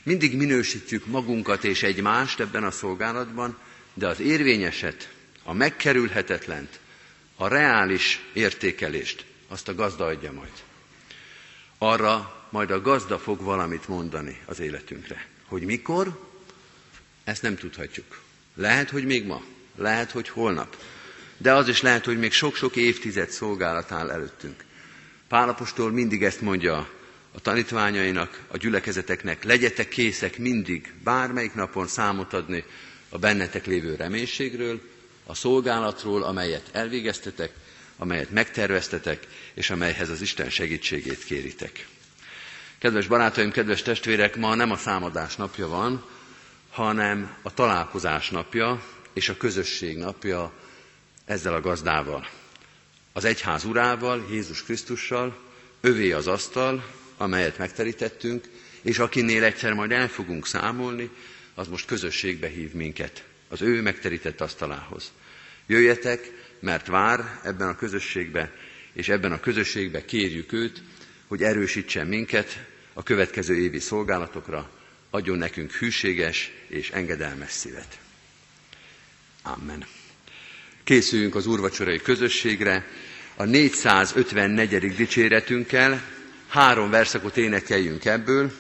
mindig 0.04 0.36
minősítjük 0.36 1.06
magunkat 1.06 1.64
és 1.64 1.84
egymást 1.84 2.40
ebben 2.40 2.64
a 2.64 2.72
szolgálatban, 2.72 3.58
de 3.94 4.08
az 4.08 4.20
érvényeset, 4.20 5.10
a 5.44 5.54
megkerülhetetlent, 5.54 6.80
a 7.36 7.48
reális 7.48 8.22
értékelést, 8.34 9.26
azt 9.48 9.68
a 9.68 9.76
gazda 9.76 10.06
adja 10.06 10.32
majd. 10.32 10.54
Arra 11.78 12.46
majd 12.50 12.72
a 12.72 12.82
gazda 12.82 13.20
fog 13.20 13.42
valamit 13.42 13.88
mondani 13.88 14.42
az 14.46 14.60
életünkre. 14.60 15.28
Hogy 15.46 15.62
mikor, 15.62 16.30
ezt 17.24 17.42
nem 17.42 17.56
tudhatjuk. 17.56 18.22
Lehet, 18.54 18.90
hogy 18.90 19.06
még 19.06 19.26
ma, 19.26 19.44
lehet, 19.76 20.12
hogy 20.12 20.30
holnap, 20.30 20.78
de 21.38 21.54
az 21.54 21.68
is 21.68 21.82
lehet, 21.82 22.06
hogy 22.06 22.20
még 22.20 22.32
sok-sok 22.32 22.76
évtized 22.76 23.30
szolgálat 23.30 23.92
áll 23.92 24.10
előttünk. 24.12 24.64
Pálapostól 25.28 25.92
mindig 25.92 26.24
ezt 26.24 26.42
mondja 26.42 26.90
a 27.36 27.42
tanítványainak, 27.42 28.42
a 28.48 28.58
gyülekezeteknek, 28.58 29.44
legyetek 29.44 29.88
készek 29.88 30.38
mindig, 30.38 30.94
bármelyik 31.04 31.54
napon 31.54 31.88
számot 31.88 32.34
adni 32.34 32.64
a 33.10 33.18
bennetek 33.18 33.66
lévő 33.66 33.96
reménységről, 33.96 34.82
a 35.26 35.34
szolgálatról, 35.34 36.24
amelyet 36.24 36.70
elvégeztetek, 36.72 37.52
amelyet 37.98 38.30
megterveztetek, 38.32 39.28
és 39.54 39.70
amelyhez 39.70 40.10
az 40.10 40.22
Isten 40.22 40.50
segítségét 40.50 41.24
kéritek. 41.24 41.88
Kedves 42.78 43.08
barátaim, 43.08 43.52
kedves 43.52 43.82
testvérek, 43.82 44.36
ma 44.36 44.56
nem 44.56 44.72
a 44.72 44.78
számadás 44.78 45.36
napja 45.36 45.68
van, 45.68 46.06
hanem 46.72 47.36
a 47.42 47.54
találkozás 47.54 48.30
napja 48.30 48.84
és 49.14 49.30
a 49.30 49.38
közösség 49.38 49.98
napja 49.98 50.52
ezzel 51.26 51.54
a 51.54 51.62
gazdával. 51.62 52.30
Az 53.14 53.26
egyház 53.26 53.64
urával, 53.64 54.28
Jézus 54.32 54.64
Krisztussal, 54.64 55.38
övé 55.82 56.12
az 56.12 56.28
asztal, 56.28 56.86
amelyet 57.18 57.58
megterítettünk, 57.58 58.46
és 58.82 59.00
akinél 59.00 59.44
egyszer 59.44 59.74
majd 59.74 59.92
el 59.92 60.08
fogunk 60.08 60.48
számolni, 60.48 61.10
az 61.54 61.68
most 61.68 61.86
közösségbe 61.86 62.48
hív 62.48 62.74
minket, 62.74 63.24
az 63.48 63.62
ő 63.62 63.82
megterített 63.82 64.42
asztalához. 64.42 65.12
Jöjjetek, 65.66 66.32
mert 66.60 66.88
vár 66.88 67.40
ebben 67.44 67.68
a 67.68 67.76
közösségbe, 67.76 68.52
és 68.94 69.10
ebben 69.10 69.32
a 69.32 69.40
közösségbe 69.40 70.06
kérjük 70.06 70.52
őt, 70.54 70.82
hogy 71.28 71.44
erősítsen 71.44 72.08
minket 72.08 72.66
a 72.94 73.04
következő 73.04 73.58
évi 73.58 73.80
szolgálatokra, 73.80 74.70
adjon 75.10 75.38
nekünk 75.38 75.72
hűséges 75.72 76.52
és 76.68 76.90
engedelmes 76.90 77.52
szívet. 77.52 78.00
Amen. 79.42 79.86
Készüljünk 80.86 81.36
az 81.36 81.48
úrvacsorai 81.48 82.02
közösségre 82.02 82.86
a 83.36 83.44
454. 83.44 84.96
dicséretünkkel, 84.96 86.02
három 86.48 86.90
verszakot 86.90 87.38
énekeljünk 87.38 88.06
ebből. 88.06 88.52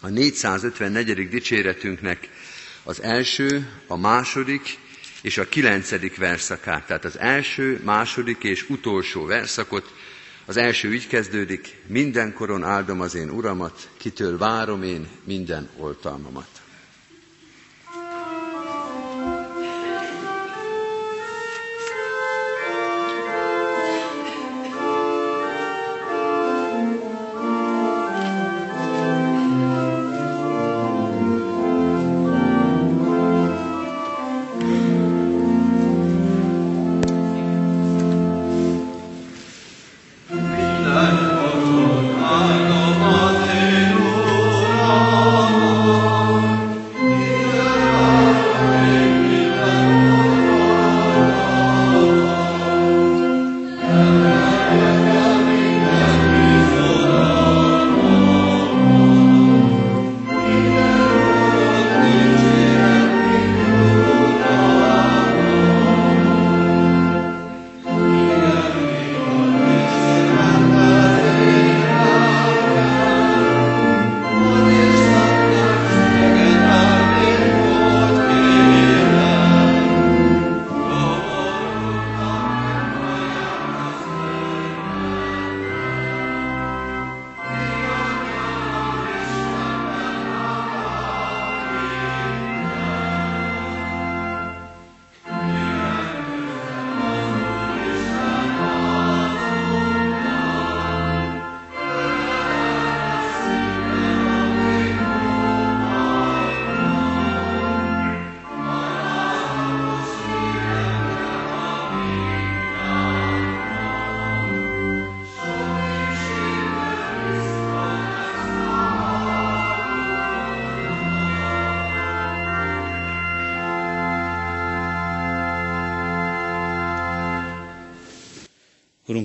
A 0.00 0.08
454. 0.08 1.28
dicséretünknek 1.28 2.28
az 2.82 3.02
első, 3.02 3.68
a 3.86 3.96
második 3.96 4.78
és 5.22 5.38
a 5.38 5.48
kilencedik 5.48 6.16
verszakát. 6.16 6.86
Tehát 6.86 7.04
az 7.04 7.18
első, 7.18 7.80
második 7.84 8.42
és 8.42 8.68
utolsó 8.68 9.24
verszakot. 9.24 9.92
Az 10.46 10.56
első 10.56 10.94
így 10.94 11.06
kezdődik, 11.06 11.76
mindenkoron 11.86 12.64
áldom 12.64 13.00
az 13.00 13.14
én 13.14 13.30
uramat, 13.30 13.88
kitől 13.96 14.38
várom 14.38 14.82
én 14.82 15.08
minden 15.24 15.68
oltalmamat. 15.76 16.57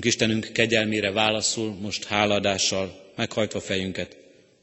Urunk 0.04 0.16
Istenünk 0.16 0.52
kegyelmére 0.52 1.10
válaszul, 1.10 1.74
most 1.80 2.04
háladással, 2.04 3.12
meghajtva 3.16 3.60
fejünket, 3.60 4.16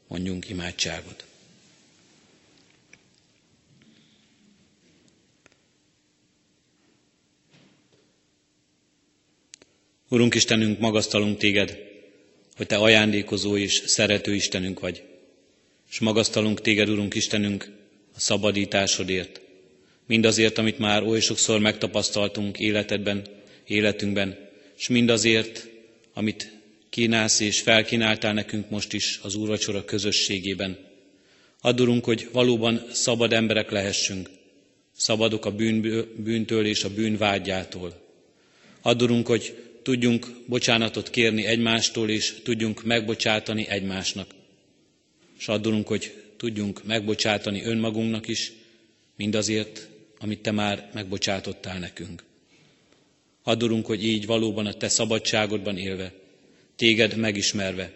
mondjunk 0.08 0.48
imádságot. 0.48 1.24
Urunk 10.08 10.34
Istenünk, 10.34 10.78
magasztalunk 10.78 11.38
téged, 11.38 11.78
hogy 12.56 12.66
te 12.66 12.76
ajándékozó 12.76 13.56
és 13.56 13.82
szerető 13.86 14.34
Istenünk 14.34 14.80
vagy. 14.80 15.02
És 15.90 15.98
magasztalunk 15.98 16.60
téged, 16.60 16.88
Urunk 16.88 17.14
Istenünk, 17.14 17.70
a 18.14 18.20
szabadításodért. 18.20 19.40
Mindazért, 20.06 20.58
amit 20.58 20.78
már 20.78 21.02
oly 21.02 21.20
sokszor 21.20 21.60
megtapasztaltunk 21.60 22.58
életedben, 22.58 23.26
életünkben, 23.66 24.50
és 24.82 24.88
mindazért, 24.88 25.68
amit 26.12 26.52
kínálsz 26.90 27.40
és 27.40 27.60
felkínáltál 27.60 28.32
nekünk 28.32 28.70
most 28.70 28.92
is 28.92 29.18
az 29.22 29.34
úrvacsora 29.34 29.84
közösségében. 29.84 30.78
Addurunk, 31.60 32.04
hogy 32.04 32.28
valóban 32.32 32.82
szabad 32.92 33.32
emberek 33.32 33.70
lehessünk, 33.70 34.30
szabadok 34.96 35.44
a 35.44 35.50
bűn, 35.50 36.06
bűntől 36.16 36.66
és 36.66 36.84
a 36.84 36.94
bűnvágyától. 36.94 38.00
Addurunk, 38.80 39.26
hogy 39.26 39.56
tudjunk 39.82 40.26
bocsánatot 40.46 41.10
kérni 41.10 41.44
egymástól, 41.46 42.10
és 42.10 42.34
tudjunk 42.42 42.84
megbocsátani 42.84 43.66
egymásnak. 43.68 44.34
És 45.38 45.48
addurunk, 45.48 45.86
hogy 45.86 46.22
tudjunk 46.36 46.84
megbocsátani 46.84 47.64
önmagunknak 47.64 48.28
is, 48.28 48.52
mindazért, 49.16 49.88
amit 50.18 50.40
Te 50.40 50.50
már 50.50 50.90
megbocsátottál 50.94 51.78
nekünk. 51.78 52.22
Adorunk, 53.42 53.86
hogy 53.86 54.04
így 54.04 54.26
valóban 54.26 54.66
a 54.66 54.72
Te 54.72 54.88
szabadságodban 54.88 55.78
élve, 55.78 56.12
Téged 56.76 57.16
megismerve, 57.16 57.92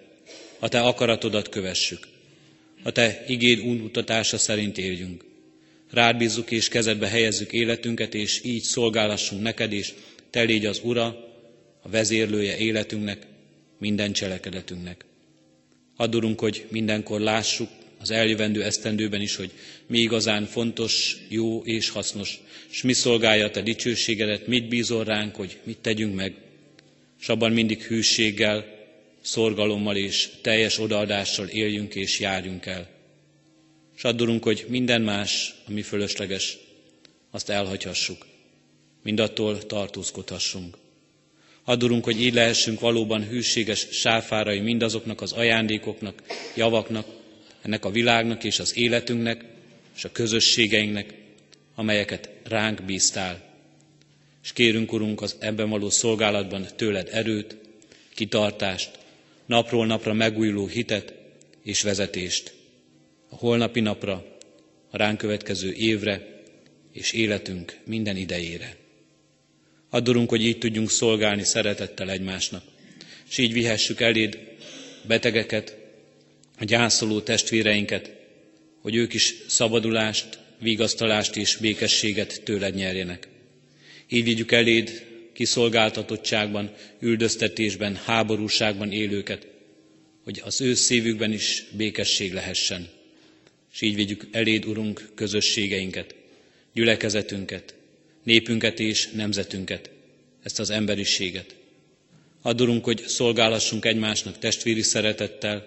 a 0.59 0.69
Te 0.69 0.81
akaratodat 0.81 1.49
kövessük, 1.49 2.07
a 2.83 2.93
Te 2.93 3.25
igéd 3.27 3.61
útmutatása 3.61 4.39
szerint 4.39 4.79
éljünk. 4.79 5.25
Rád 5.91 6.17
bízzuk 6.17 6.51
és 6.51 6.69
kezedbe 6.69 7.09
helyezzük 7.09 7.53
életünket, 7.53 8.15
és 8.15 8.41
így 8.45 8.63
szolgálassunk 8.63 9.43
neked, 9.43 9.73
és 9.73 9.93
Te 10.31 10.43
légy 10.43 10.67
az 10.67 10.81
Ura, 10.83 11.05
a 11.83 11.89
vezérlője 11.89 12.57
életünknek, 12.57 13.27
minden 13.79 14.13
cselekedetünknek. 14.13 15.05
Adorunk, 15.97 16.41
hogy 16.41 16.67
mindenkor 16.71 17.21
lássuk, 17.21 17.69
az 17.99 18.11
eljövendő 18.11 18.63
esztendőben 18.63 19.21
is, 19.21 19.37
hogy 19.37 19.51
mi 19.87 19.99
igazán 19.99 20.45
fontos, 20.45 21.17
jó 21.29 21.63
és 21.65 21.89
hasznos, 21.89 22.41
és 22.71 22.83
mi 22.83 22.93
szolgálja 22.93 23.51
te 23.51 23.63
dicsőségedet, 23.63 24.47
mit 24.47 24.69
bízol 24.69 25.05
ránk, 25.05 25.35
hogy 25.35 25.59
mit 25.63 25.79
tegyünk 25.79 26.15
meg, 26.15 26.35
és 27.21 27.29
abban 27.29 27.53
mindig 27.53 27.83
hűséggel, 27.83 28.75
szorgalommal 29.23 29.97
és 29.97 30.29
teljes 30.43 30.79
odaadással 30.79 31.47
éljünk 31.47 31.95
és 31.95 32.21
járjunk 32.21 32.67
el. 32.67 32.89
És 33.97 34.05
addulunk, 34.05 34.43
hogy 34.45 34.65
minden 34.69 35.03
más, 35.03 35.55
ami 35.69 35.83
fölösleges, 35.83 36.57
azt 37.31 37.49
elhagyhassuk, 37.49 38.27
mindattól 39.03 39.67
tartózkodhassunk. 39.67 40.77
Addulunk, 41.65 42.05
hogy 42.05 42.21
így 42.21 42.35
lehessünk 42.35 42.81
valóban 42.81 43.29
hűséges 43.29 43.87
sáfárai 43.91 44.61
mindazoknak 44.61 45.21
az 45.21 45.33
ajándékoknak, 45.33 46.23
javaknak, 46.57 47.07
ennek 47.67 47.85
a 47.85 47.91
világnak 47.91 48.45
és 48.45 48.59
az 48.59 48.77
életünknek 48.77 49.45
és 49.97 50.05
a 50.05 50.13
közösségeinknek, 50.13 51.15
amelyeket 51.75 52.31
ránk 52.45 52.83
bíztál. 52.83 53.45
És 54.43 54.53
kérünk, 54.53 54.93
Urunk, 54.93 55.23
az 55.23 55.37
ebben 55.39 55.69
való 55.69 55.91
szolgálatban 55.91 56.67
tőled 56.77 57.09
erőt, 57.13 57.57
kitartást, 58.15 58.91
napról 59.47 59.87
napra 59.87 60.13
megújuló 60.13 60.67
hitet 60.67 61.15
és 61.63 61.83
vezetést. 61.83 62.55
A 63.29 63.37
holnapi 63.37 63.81
napra, 63.81 64.39
a 64.91 64.97
ránk 64.97 65.19
következő 65.19 65.73
évre 65.73 66.43
és 66.93 67.13
életünk 67.13 67.79
minden 67.85 68.17
idejére. 68.17 68.77
Addurunk, 69.91 70.29
hogy 70.29 70.45
így 70.45 70.59
tudjunk 70.59 70.91
szolgálni 70.91 71.45
szeretettel 71.45 72.11
egymásnak, 72.11 72.63
és 73.29 73.39
így 73.39 73.53
vihessük 73.53 74.01
eléd 74.01 74.39
betegeket, 75.07 75.86
a 76.59 76.65
gyászoló 76.65 77.21
testvéreinket, 77.21 78.11
hogy 78.81 78.95
ők 78.95 79.15
is 79.15 79.35
szabadulást, 79.47 80.39
vigasztalást 80.61 81.37
és 81.37 81.57
békességet 81.57 82.41
tőled 82.45 82.75
nyerjenek. 82.75 83.29
Így 84.09 84.25
vigyük 84.25 84.53
eléd 84.53 85.07
kiszolgáltatottságban, 85.33 86.71
üldöztetésben, 87.01 87.95
háborúságban 88.05 88.93
élőket, 88.93 89.47
hogy 90.25 90.41
az 90.45 90.61
ő 90.61 90.75
szívükben 90.75 91.33
is 91.33 91.65
békesség 91.77 92.33
lehessen. 92.33 92.89
És 93.73 93.81
így 93.81 93.95
vigyük 93.95 94.27
eléd, 94.31 94.65
Urunk, 94.67 95.09
közösségeinket, 95.15 96.15
gyülekezetünket, 96.73 97.75
népünket 98.23 98.81
és 98.81 99.09
nemzetünket, 99.11 99.91
ezt 100.43 100.59
az 100.61 100.71
emberiséget. 100.71 101.55
Add, 102.43 102.81
hogy 102.83 103.03
szolgálhassunk 103.07 103.85
egymásnak 103.85 104.39
testvéri 104.39 104.83
szeretettel, 104.83 105.67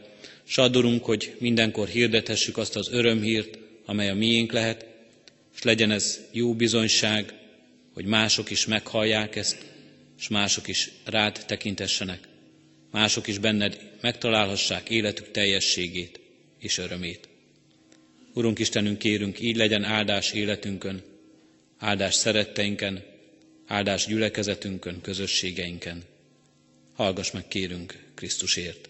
s 0.49 0.57
add, 0.57 1.01
hogy 1.01 1.35
mindenkor 1.39 1.87
hirdethessük 1.87 2.57
azt 2.57 2.75
az 2.75 2.89
örömhírt, 2.91 3.57
amely 3.85 4.09
a 4.09 4.13
miénk 4.13 4.51
lehet, 4.51 4.85
és 5.55 5.61
legyen 5.61 5.91
ez 5.91 6.19
jó 6.31 6.53
bizonyság, 6.53 7.33
hogy 7.93 8.05
mások 8.05 8.49
is 8.49 8.65
meghallják 8.65 9.35
ezt, 9.35 9.65
és 10.19 10.27
mások 10.27 10.67
is 10.67 10.91
rád 11.05 11.43
tekintessenek, 11.47 12.19
mások 12.91 13.27
is 13.27 13.37
benned 13.37 13.91
megtalálhassák 14.01 14.89
életük 14.89 15.31
teljességét 15.31 16.19
és 16.59 16.77
örömét. 16.77 17.27
Urunk 18.33 18.59
Istenünk, 18.59 18.97
kérünk, 18.97 19.39
így 19.39 19.55
legyen 19.55 19.83
áldás 19.83 20.31
életünkön, 20.31 21.03
áldás 21.77 22.15
szeretteinken, 22.15 23.03
áldás 23.67 24.05
gyülekezetünkön, 24.05 25.01
közösségeinken. 25.01 26.03
Hallgass 26.93 27.31
meg, 27.31 27.47
kérünk, 27.47 28.03
Krisztusért. 28.15 28.89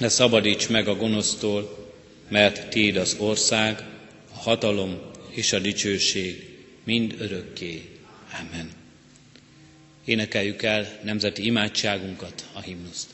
ne 0.00 0.08
szabadíts 0.08 0.68
meg 0.68 0.88
a 0.88 0.96
gonosztól, 0.96 1.88
mert 2.28 2.68
Tiéd 2.70 2.96
az 2.96 3.16
ország, 3.18 3.78
a 4.34 4.38
hatalom 4.38 5.00
és 5.30 5.52
a 5.52 5.58
dicsőség 5.58 6.58
mind 6.84 7.14
örökké. 7.18 7.82
Amen. 8.40 8.70
Énekeljük 10.04 10.62
el 10.62 10.98
nemzeti 11.02 11.44
imádságunkat, 11.44 12.44
a 12.52 12.60
himnuszt. 12.60 13.08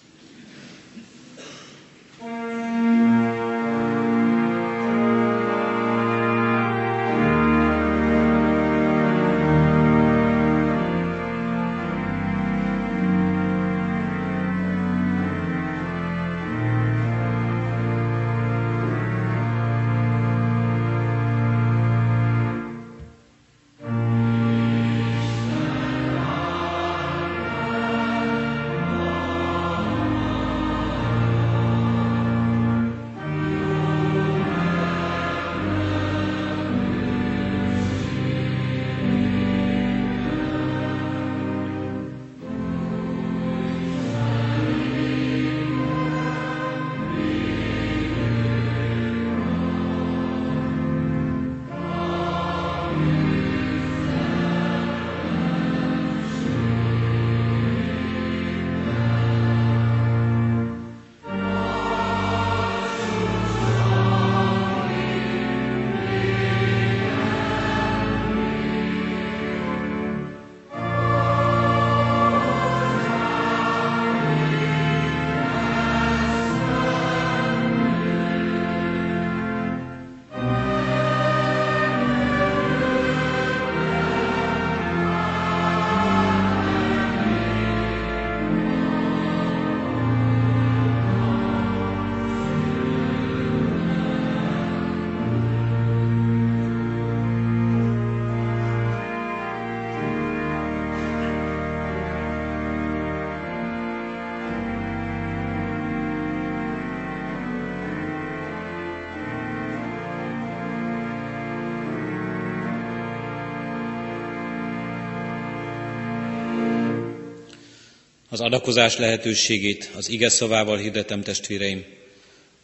Az 118.37 118.43
adakozás 118.43 118.97
lehetőségét 118.97 119.91
az 119.95 120.09
ige 120.09 120.29
szavával 120.29 120.79
hirdetem, 120.79 121.23
testvéreim. 121.23 121.85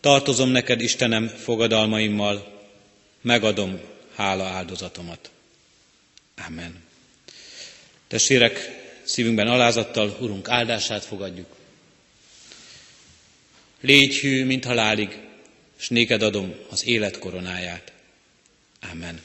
Tartozom 0.01 0.49
neked, 0.49 0.81
Istenem, 0.81 1.29
fogadalmaimmal, 1.29 2.63
megadom 3.21 3.81
hála 4.15 4.45
áldozatomat. 4.45 5.31
Amen. 6.47 6.83
Testvérek, 8.09 8.71
szívünkben 9.03 9.47
alázattal 9.47 10.17
Urunk 10.21 10.49
áldását 10.49 11.05
fogadjuk. 11.05 11.57
Légy 13.81 14.17
hű, 14.17 14.45
mint 14.45 14.65
halálig, 14.65 15.19
s 15.77 15.89
néked 15.89 16.23
adom 16.23 16.55
az 16.71 16.87
élet 16.87 17.19
koronáját. 17.19 17.93
Amen. 18.93 19.21